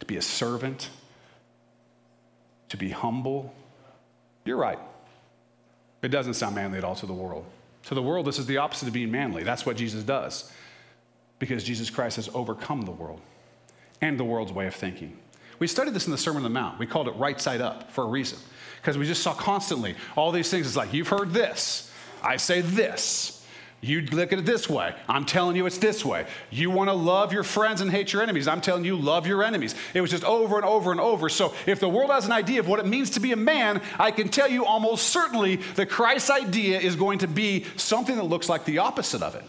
[0.01, 0.91] To be a servant,
[2.69, 3.55] to be humble.
[4.45, 4.79] You're right.
[6.03, 7.45] It doesn't sound manly at all to the world.
[7.85, 9.43] To the world, this is the opposite of being manly.
[9.43, 10.53] That's what Jesus does
[11.39, 13.21] because Jesus Christ has overcome the world
[14.01, 15.17] and the world's way of thinking.
[15.59, 16.79] We studied this in the Sermon on the Mount.
[16.79, 18.39] We called it right side up for a reason
[18.81, 20.67] because we just saw constantly all these things.
[20.67, 21.91] It's like, you've heard this,
[22.23, 23.38] I say this.
[23.81, 24.93] You look at it this way.
[25.09, 26.27] I'm telling you it's this way.
[26.51, 28.49] You want to love your friends and hate your enemies.
[28.49, 29.77] I'm telling you, love your enemies.
[29.95, 31.29] It was just over and over and over.
[31.29, 33.81] So, if the world has an idea of what it means to be a man,
[33.97, 38.25] I can tell you almost certainly the Christ idea is going to be something that
[38.25, 39.45] looks like the opposite of it.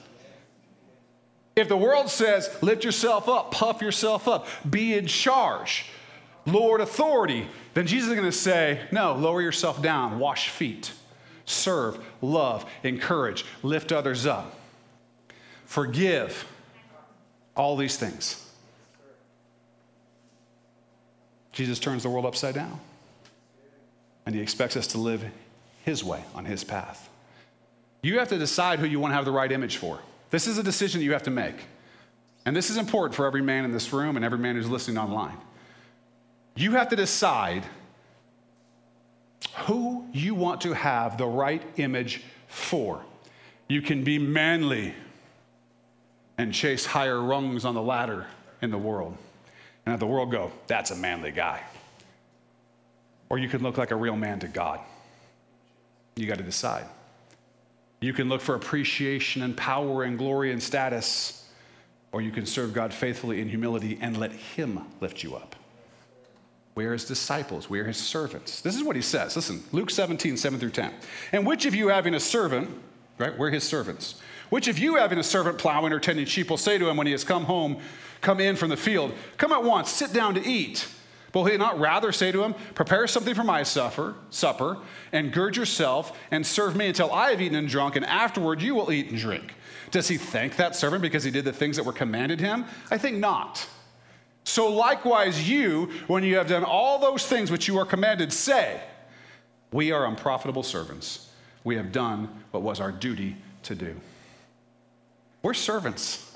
[1.56, 5.88] If the world says, lift yourself up, puff yourself up, be in charge,
[6.46, 10.94] Lord authority, then Jesus is going to say, no, lower yourself down, wash feet
[11.50, 14.56] serve, love, encourage, lift others up,
[15.66, 16.46] forgive,
[17.56, 18.46] all these things.
[21.52, 22.80] Jesus turns the world upside down.
[24.26, 25.26] And he expects us to live
[25.84, 27.10] his way, on his path.
[28.02, 30.00] You have to decide who you want to have the right image for.
[30.30, 31.56] This is a decision you have to make.
[32.46, 34.98] And this is important for every man in this room and every man who's listening
[34.98, 35.38] online.
[36.56, 37.64] You have to decide
[39.60, 43.04] who you want to have the right image for.
[43.68, 44.94] You can be manly
[46.38, 48.28] and chase higher rungs on the ladder
[48.62, 49.18] in the world.
[49.86, 51.62] And have the world go, that's a manly guy.
[53.30, 54.80] Or you can look like a real man to God.
[56.16, 56.86] You got to decide.
[58.02, 61.48] You can look for appreciation and power and glory and status,
[62.12, 65.56] or you can serve God faithfully in humility and let Him lift you up.
[66.80, 67.70] We are his disciples.
[67.70, 68.62] We are his servants.
[68.62, 69.36] This is what he says.
[69.36, 70.94] Listen, Luke 17, 7 through 10.
[71.34, 72.70] And which of you having a servant,
[73.18, 73.38] right?
[73.38, 74.22] We're his servants.
[74.50, 77.06] Which of you having a servant plowing or tending sheep will say to him when
[77.06, 77.82] he has come home,
[78.22, 80.88] come in from the field, come at once, sit down to eat?
[81.34, 84.78] Will he not rather say to him, Prepare something for my supper, supper,
[85.12, 88.74] and gird yourself and serve me until I have eaten and drunk, and afterward you
[88.74, 89.54] will eat and drink?
[89.92, 92.64] Does he thank that servant because he did the things that were commanded him?
[92.90, 93.68] I think not.
[94.50, 98.82] So likewise, you, when you have done all those things which you are commanded, say,
[99.72, 101.30] We are unprofitable servants.
[101.64, 103.96] We have done what was our duty to do.
[105.44, 106.36] We're servants.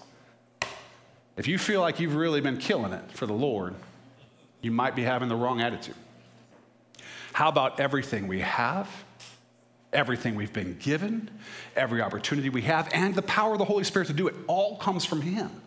[1.38, 3.74] If you feel like you've really been killing it for the Lord,
[4.62, 5.96] you might be having the wrong attitude.
[7.34, 8.88] How about everything we have,
[9.92, 11.32] everything we've been given,
[11.76, 14.78] every opportunity we have, and the power of the Holy Spirit to do it all
[14.78, 15.63] comes from Him?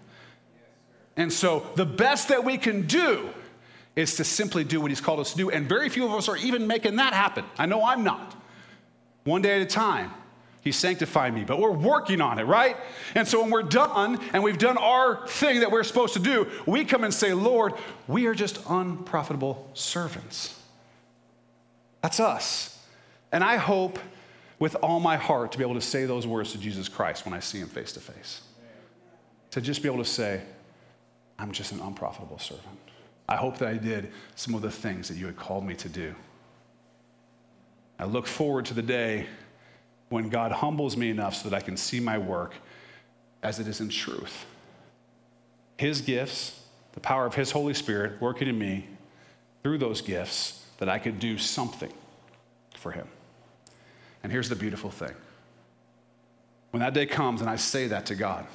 [1.17, 3.31] And so the best that we can do
[3.95, 5.51] is to simply do what he's called us to do.
[5.51, 7.45] And very few of us are even making that happen.
[7.59, 8.35] I know I'm not.
[9.25, 10.13] One day at a time,
[10.61, 12.77] he's sanctifying me, but we're working on it, right?
[13.15, 16.47] And so when we're done and we've done our thing that we're supposed to do,
[16.67, 17.73] we come and say, Lord,
[18.07, 20.61] we are just unprofitable servants.
[22.03, 22.79] That's us.
[23.33, 23.99] And I hope
[24.59, 27.35] with all my heart to be able to say those words to Jesus Christ when
[27.35, 28.43] I see him face to face.
[29.53, 30.43] To just be able to say,
[31.39, 32.79] I'm just an unprofitable servant.
[33.29, 35.89] I hope that I did some of the things that you had called me to
[35.89, 36.15] do.
[37.99, 39.27] I look forward to the day
[40.09, 42.55] when God humbles me enough so that I can see my work
[43.43, 44.47] as it is in truth.
[45.77, 46.61] His gifts,
[46.93, 48.87] the power of His Holy Spirit working in me
[49.63, 51.93] through those gifts, that I could do something
[52.75, 53.09] for Him.
[54.23, 55.15] And here's the beautiful thing
[56.71, 58.47] when that day comes and I say that to God,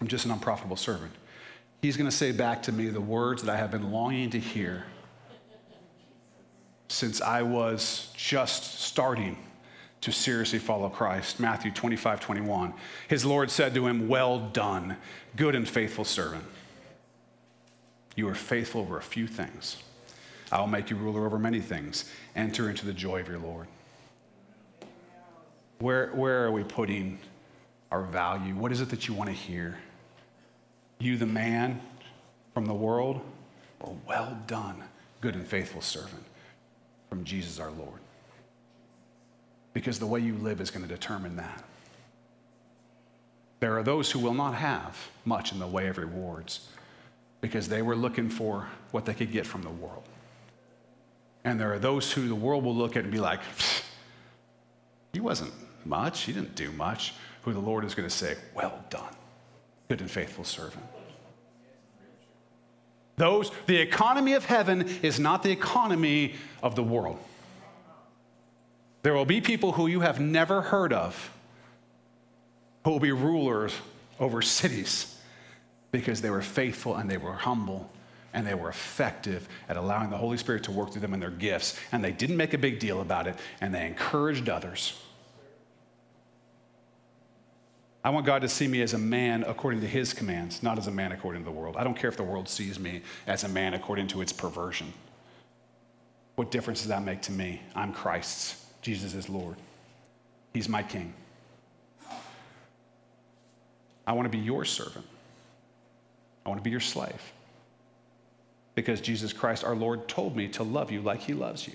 [0.00, 1.12] I'm just an unprofitable servant.
[1.84, 4.38] He's going to say back to me the words that I have been longing to
[4.38, 4.86] hear
[6.88, 9.36] since I was just starting
[10.00, 11.40] to seriously follow Christ.
[11.40, 12.72] Matthew 25, 21.
[13.08, 14.96] His Lord said to him, Well done,
[15.36, 16.44] good and faithful servant.
[18.16, 19.76] You are faithful over a few things.
[20.50, 22.10] I will make you ruler over many things.
[22.34, 23.66] Enter into the joy of your Lord.
[25.80, 27.18] Where, where are we putting
[27.90, 28.54] our value?
[28.54, 29.76] What is it that you want to hear?
[30.98, 31.80] You, the man
[32.52, 33.20] from the world,
[33.80, 34.82] or well done,
[35.20, 36.24] good and faithful servant
[37.08, 38.00] from Jesus our Lord?
[39.72, 41.64] Because the way you live is going to determine that.
[43.60, 46.68] There are those who will not have much in the way of rewards
[47.40, 50.04] because they were looking for what they could get from the world.
[51.44, 53.40] And there are those who the world will look at and be like,
[55.12, 55.52] he wasn't
[55.84, 59.14] much, he didn't do much, who the Lord is going to say, well done,
[59.88, 60.84] good and faithful servant.
[63.16, 67.18] Those, the economy of heaven is not the economy of the world.
[69.02, 71.30] There will be people who you have never heard of
[72.84, 73.74] who will be rulers
[74.20, 75.16] over cities
[75.92, 77.90] because they were faithful and they were humble
[78.32, 81.30] and they were effective at allowing the Holy Spirit to work through them in their
[81.30, 81.78] gifts.
[81.92, 85.00] And they didn't make a big deal about it and they encouraged others.
[88.04, 90.86] I want God to see me as a man according to his commands, not as
[90.86, 91.76] a man according to the world.
[91.78, 94.92] I don't care if the world sees me as a man according to its perversion.
[96.36, 97.62] What difference does that make to me?
[97.74, 98.62] I'm Christ's.
[98.82, 99.56] Jesus is Lord.
[100.52, 101.14] He's my king.
[104.06, 105.06] I want to be your servant.
[106.44, 107.32] I want to be your slave.
[108.74, 111.74] Because Jesus Christ, our Lord, told me to love you like he loves you.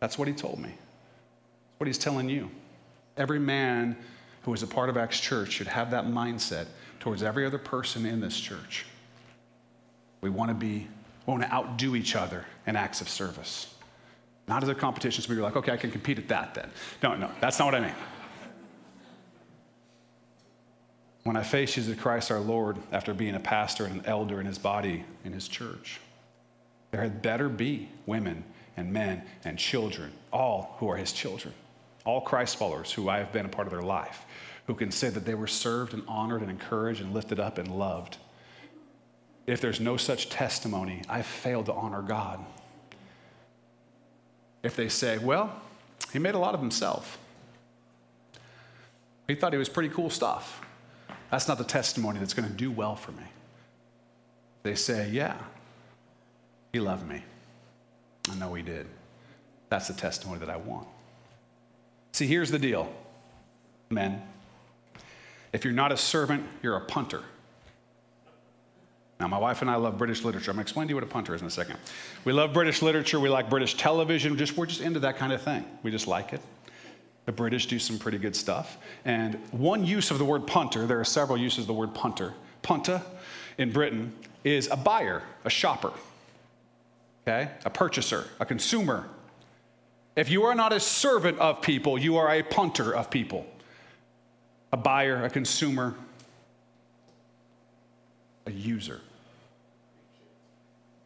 [0.00, 0.70] That's what he told me.
[0.70, 2.50] That's what he's telling you.
[3.16, 3.96] Every man
[4.48, 6.68] who is a part of Acts Church should have that mindset
[7.00, 8.86] towards every other person in this church.
[10.22, 10.88] We want to be,
[11.26, 13.74] we want to outdo each other in acts of service.
[14.46, 16.70] Not as a competition, so you're like, okay, I can compete at that then.
[17.02, 17.94] No, no, that's not what I mean.
[21.24, 24.46] When I face Jesus Christ our Lord after being a pastor and an elder in
[24.46, 26.00] his body in his church,
[26.90, 28.44] there had better be women
[28.78, 31.52] and men and children, all who are his children,
[32.06, 34.24] all Christ followers who I have been a part of their life,
[34.68, 37.68] who can say that they were served and honored and encouraged and lifted up and
[37.68, 38.18] loved.
[39.46, 42.44] If there's no such testimony, I've failed to honor God.
[44.62, 45.58] If they say, well,
[46.12, 47.16] he made a lot of himself,
[49.26, 50.60] he thought he was pretty cool stuff.
[51.30, 53.24] That's not the testimony that's going to do well for me.
[54.64, 55.38] They say, yeah,
[56.74, 57.24] he loved me.
[58.30, 58.86] I know he did.
[59.70, 60.88] That's the testimony that I want.
[62.12, 62.92] See, here's the deal,
[63.88, 64.22] men.
[65.52, 67.22] If you're not a servant, you're a punter.
[69.20, 70.50] Now, my wife and I love British literature.
[70.50, 71.76] I'm going to explain to you what a punter is in a second.
[72.24, 73.18] We love British literature.
[73.18, 74.36] We like British television.
[74.36, 75.64] Just, we're just into that kind of thing.
[75.82, 76.40] We just like it.
[77.26, 78.78] The British do some pretty good stuff.
[79.04, 82.32] And one use of the word punter, there are several uses of the word punter.
[82.62, 83.02] Punta
[83.58, 85.92] in Britain is a buyer, a shopper,
[87.26, 87.50] okay?
[87.64, 89.08] A purchaser, a consumer.
[90.16, 93.46] If you are not a servant of people, you are a punter of people.
[94.72, 95.94] A buyer, a consumer,
[98.46, 99.00] a user.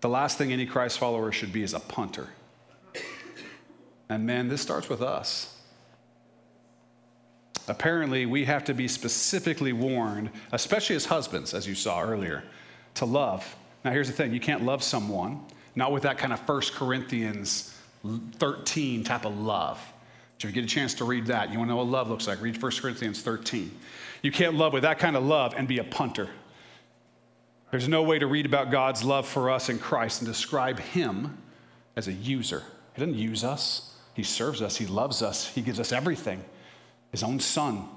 [0.01, 2.29] The last thing any Christ follower should be is a punter.
[4.09, 5.59] And man, this starts with us.
[7.69, 12.43] Apparently, we have to be specifically warned, especially as husbands, as you saw earlier,
[12.95, 13.57] to love.
[13.85, 15.41] Now, here's the thing you can't love someone,
[15.77, 17.77] not with that kind of 1 Corinthians
[18.39, 19.81] 13 type of love.
[20.45, 22.27] If you get a chance to read that, you want to know what love looks
[22.27, 23.71] like, read 1 Corinthians 13.
[24.23, 26.29] You can't love with that kind of love and be a punter.
[27.71, 31.39] There's no way to read about God's love for us in Christ and describe Him
[31.97, 32.65] as a user.
[32.95, 36.45] He doesn't use us, He serves us, He loves us, He gives us everything
[37.13, 37.89] His own Son,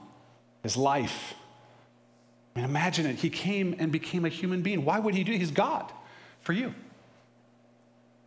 [0.62, 1.34] His life.
[2.56, 3.16] I mean, imagine it.
[3.18, 4.86] He came and became a human being.
[4.86, 5.40] Why would He do it?
[5.40, 5.92] He's God
[6.42, 6.74] for you.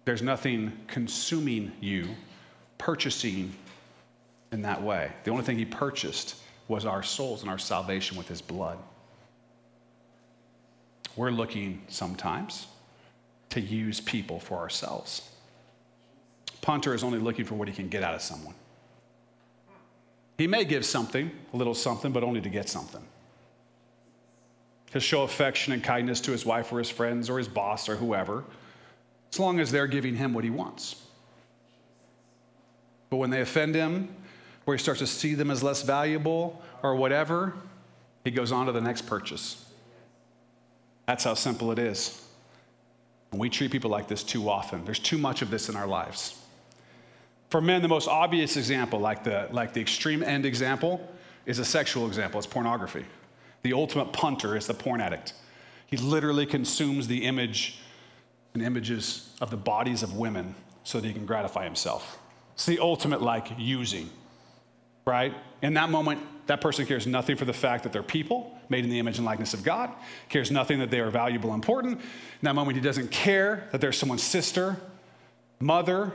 [0.04, 2.08] There's nothing consuming you,
[2.78, 3.54] purchasing
[4.52, 5.12] in that way.
[5.24, 6.36] The only thing He purchased
[6.68, 8.78] was our souls and our salvation with His blood.
[11.16, 12.68] We're looking sometimes
[13.50, 15.28] to use people for ourselves.
[16.60, 18.54] Punter is only looking for what he can get out of someone.
[20.36, 23.02] He may give something, a little something, but only to get something.
[24.92, 27.96] He'll show affection and kindness to his wife or his friends or his boss or
[27.96, 28.44] whoever,
[29.32, 31.02] as long as they're giving him what he wants.
[33.10, 34.14] But when they offend him,
[34.68, 37.54] or he starts to see them as less valuable or whatever,
[38.22, 39.64] he goes on to the next purchase.
[41.06, 42.22] That's how simple it is.
[43.32, 44.84] And we treat people like this too often.
[44.84, 46.38] There's too much of this in our lives.
[47.48, 51.00] For men, the most obvious example, like the, like the extreme end example,
[51.46, 52.38] is a sexual example.
[52.38, 53.06] It's pornography.
[53.62, 55.32] The ultimate punter is the porn addict.
[55.86, 57.78] He literally consumes the image
[58.52, 60.54] and images of the bodies of women
[60.84, 62.18] so that he can gratify himself.
[62.52, 64.10] It's the ultimate like using,
[65.08, 65.34] right?
[65.62, 68.90] In that moment, that person cares nothing for the fact that they're people made in
[68.90, 69.90] the image and likeness of God,
[70.28, 71.98] cares nothing that they are valuable and important.
[71.98, 72.06] In
[72.42, 74.76] that moment, he doesn't care that they're someone's sister,
[75.58, 76.12] mother,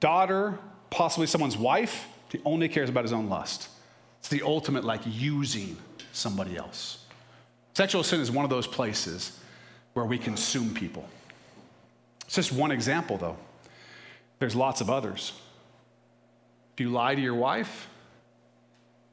[0.00, 0.58] daughter,
[0.90, 2.08] possibly someone's wife.
[2.32, 3.68] He only cares about his own lust.
[4.20, 5.76] It's the ultimate like using
[6.12, 7.04] somebody else.
[7.74, 9.38] Sexual sin is one of those places
[9.92, 11.06] where we consume people.
[12.26, 13.36] It's just one example, though.
[14.38, 15.32] There's lots of others.
[16.74, 17.88] If you lie to your wife,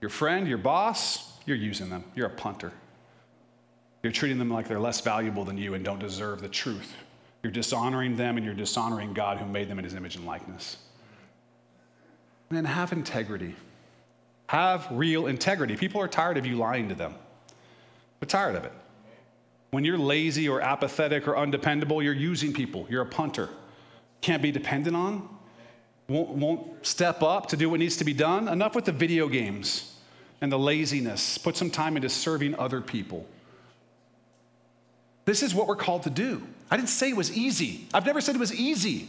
[0.02, 2.04] your friend, your boss, you're using them.
[2.16, 2.72] You're a punter.
[4.04, 6.94] You're treating them like they're less valuable than you and don't deserve the truth.
[7.42, 10.78] You're dishonoring them and you're dishonoring God who made them in his image and likeness.
[12.50, 13.56] And then have integrity.
[14.48, 15.76] Have real integrity.
[15.76, 17.16] People are tired of you lying to them.
[18.20, 18.72] They're tired of it.
[19.72, 22.86] When you're lazy or apathetic or undependable, you're using people.
[22.90, 23.50] You're a punter.
[24.22, 25.35] Can't be dependent on.
[26.08, 28.48] Won't, won't step up to do what needs to be done.
[28.48, 29.96] Enough with the video games
[30.42, 31.38] and the laziness.
[31.38, 33.26] Put some time into serving other people.
[35.26, 36.44] This is what we're called to do.
[36.70, 37.88] I didn't say it was easy.
[37.94, 39.08] I've never said it was easy.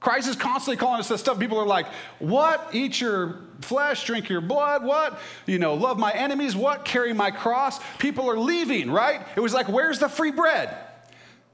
[0.00, 1.38] Christ is constantly calling us this stuff.
[1.38, 1.86] People are like,
[2.18, 2.68] what?
[2.72, 5.18] Eat your flesh, drink your blood, what?
[5.46, 6.84] You know, love my enemies, what?
[6.84, 7.80] Carry my cross.
[7.98, 9.26] People are leaving, right?
[9.34, 10.76] It was like, where's the free bread?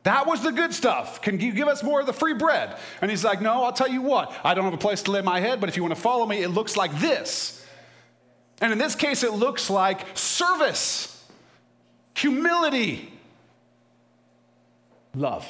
[0.02, 1.20] That was the good stuff.
[1.20, 2.76] Can you give us more of the free bread?
[3.02, 4.34] And he's like, No, I'll tell you what.
[4.42, 6.24] I don't have a place to lay my head, but if you want to follow
[6.26, 7.66] me, it looks like this.
[8.60, 11.26] And in this case, it looks like service,
[12.14, 13.12] humility,
[15.14, 15.46] love.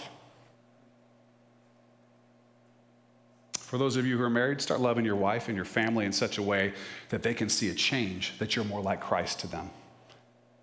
[3.53, 6.13] For those of you who are married, start loving your wife and your family in
[6.13, 6.73] such a way
[7.11, 9.71] that they can see a change, that you're more like Christ to them,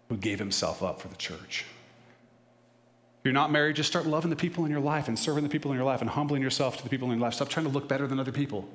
[0.10, 1.64] who gave himself up for the church.
[3.28, 5.70] You're not married, just start loving the people in your life and serving the people
[5.72, 7.34] in your life and humbling yourself to the people in your life.
[7.34, 8.66] Stop trying to look better than other people.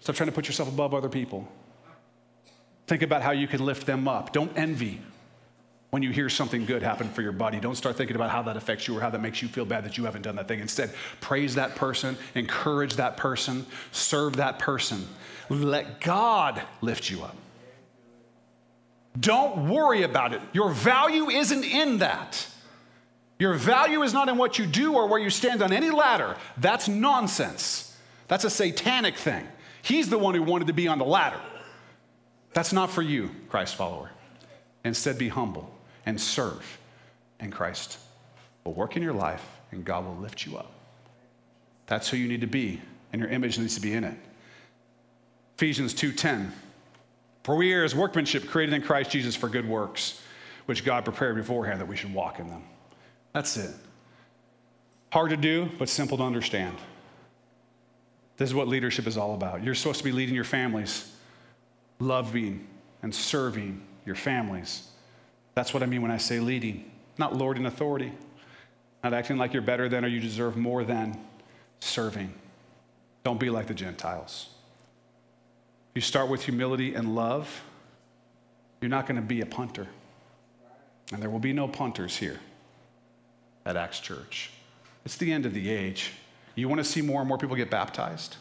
[0.00, 1.46] Stop trying to put yourself above other people.
[2.88, 4.32] Think about how you can lift them up.
[4.32, 5.00] Don't envy
[5.90, 8.56] when you hear something good happen for your buddy, don't start thinking about how that
[8.56, 10.58] affects you or how that makes you feel bad that you haven't done that thing.
[10.58, 15.06] Instead, praise that person, encourage that person, serve that person.
[15.48, 17.36] Let God lift you up.
[19.18, 20.40] Don't worry about it.
[20.52, 22.48] Your value isn't in that.
[23.40, 26.36] Your value is not in what you do or where you stand on any ladder.
[26.58, 27.96] That's nonsense.
[28.28, 29.48] That's a satanic thing.
[29.80, 31.40] He's the one who wanted to be on the ladder.
[32.52, 34.10] That's not for you, Christ follower.
[34.84, 35.74] Instead, be humble
[36.04, 36.78] and serve,
[37.40, 37.98] and Christ
[38.64, 40.70] will work in your life and God will lift you up.
[41.86, 44.18] That's who you need to be, and your image needs to be in it.
[45.56, 46.52] Ephesians 2:10.
[47.42, 50.20] For we are his workmanship created in Christ Jesus for good works,
[50.66, 52.64] which God prepared beforehand that we should walk in them.
[53.32, 53.70] That's it.
[55.12, 56.76] Hard to do, but simple to understand.
[58.36, 59.62] This is what leadership is all about.
[59.62, 61.12] You're supposed to be leading your families,
[61.98, 62.66] loving
[63.02, 64.90] and serving your families
[65.54, 68.12] that's what I mean when I say leading, not lording authority,
[69.02, 71.18] not acting like you're better than or you deserve more than,
[71.80, 72.32] serving.
[73.24, 74.48] Don't be like the Gentiles.
[75.94, 77.62] You start with humility and love,
[78.80, 79.86] you're not going to be a punter.
[81.12, 82.38] And there will be no punters here
[83.70, 84.50] at Acts Church.
[85.04, 86.12] It's the end of the age.
[86.56, 88.36] You want to see more and more people get baptized?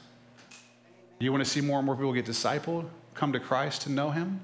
[1.20, 4.10] You want to see more and more people get discipled, come to Christ and know
[4.10, 4.42] Him?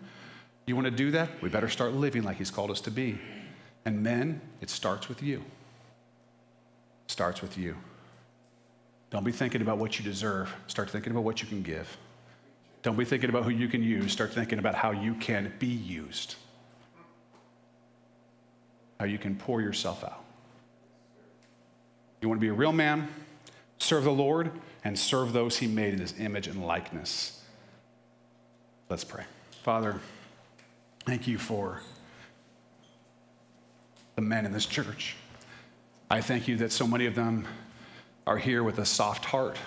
[0.67, 1.29] You want to do that?
[1.41, 3.19] We better start living like He's called us to be.
[3.85, 5.37] And men, it starts with you.
[7.05, 7.75] It starts with you.
[9.09, 10.53] Don't be thinking about what you deserve.
[10.67, 11.97] Start thinking about what you can give.
[12.83, 14.11] Don't be thinking about who you can use.
[14.11, 16.35] Start thinking about how you can be used.
[18.99, 20.24] How you can pour yourself out.
[22.21, 23.07] You want to be a real man,
[23.77, 24.51] serve the Lord,
[24.83, 27.43] and serve those He made in His image and likeness.
[28.89, 29.23] Let's pray.
[29.63, 29.99] Father,
[31.05, 31.81] Thank you for
[34.15, 35.15] the men in this church.
[36.09, 37.47] I thank you that so many of them
[38.25, 39.57] are here with a soft heart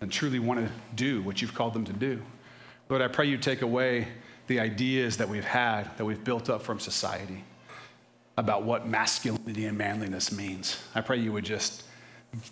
[0.00, 2.20] and truly want to do what you've called them to do.
[2.88, 4.08] Lord, I pray you take away
[4.48, 7.44] the ideas that we've had, that we've built up from society
[8.36, 10.82] about what masculinity and manliness means.
[10.94, 11.84] I pray you would just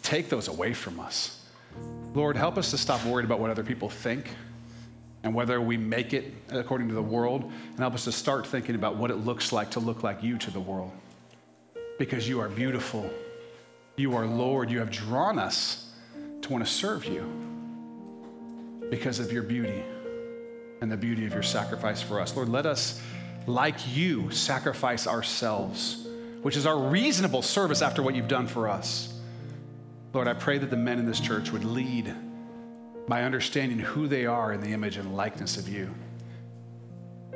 [0.02, 1.44] take those away from us.
[2.14, 4.30] Lord, help us to stop worried about what other people think
[5.24, 8.74] and whether we make it according to the world, and help us to start thinking
[8.74, 10.92] about what it looks like to look like you to the world.
[11.98, 13.08] Because you are beautiful,
[13.96, 15.92] you are Lord, you have drawn us
[16.42, 17.24] to want to serve you
[18.90, 19.82] because of your beauty
[20.82, 22.36] and the beauty of your sacrifice for us.
[22.36, 23.00] Lord, let us,
[23.46, 26.06] like you, sacrifice ourselves,
[26.42, 29.14] which is our reasonable service after what you've done for us.
[30.12, 32.14] Lord, I pray that the men in this church would lead
[33.08, 35.92] by understanding who they are in the image and likeness of you,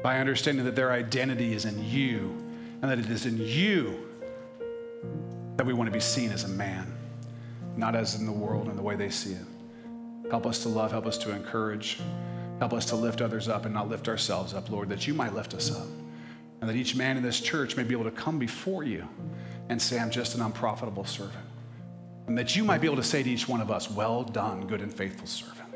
[0.02, 2.36] by understanding that their identity is in you
[2.80, 4.06] and that it is in you
[5.56, 6.94] that we want to be seen as a man,
[7.76, 9.44] not as in the world and the way they see it.
[10.30, 11.98] Help us to love, help us to encourage,
[12.60, 15.34] help us to lift others up and not lift ourselves up, Lord, that you might
[15.34, 15.86] lift us up.
[16.60, 19.08] And that each man in this church may be able to come before you
[19.68, 21.44] and say, I'm just an unprofitable servant.
[22.26, 24.66] And that you might be able to say to each one of us, Well done,
[24.66, 25.74] good and faithful servant.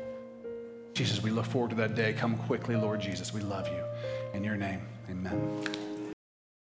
[0.93, 2.13] Jesus, we look forward to that day.
[2.13, 3.33] Come quickly, Lord Jesus.
[3.33, 3.83] We love you.
[4.33, 5.92] In your name, amen.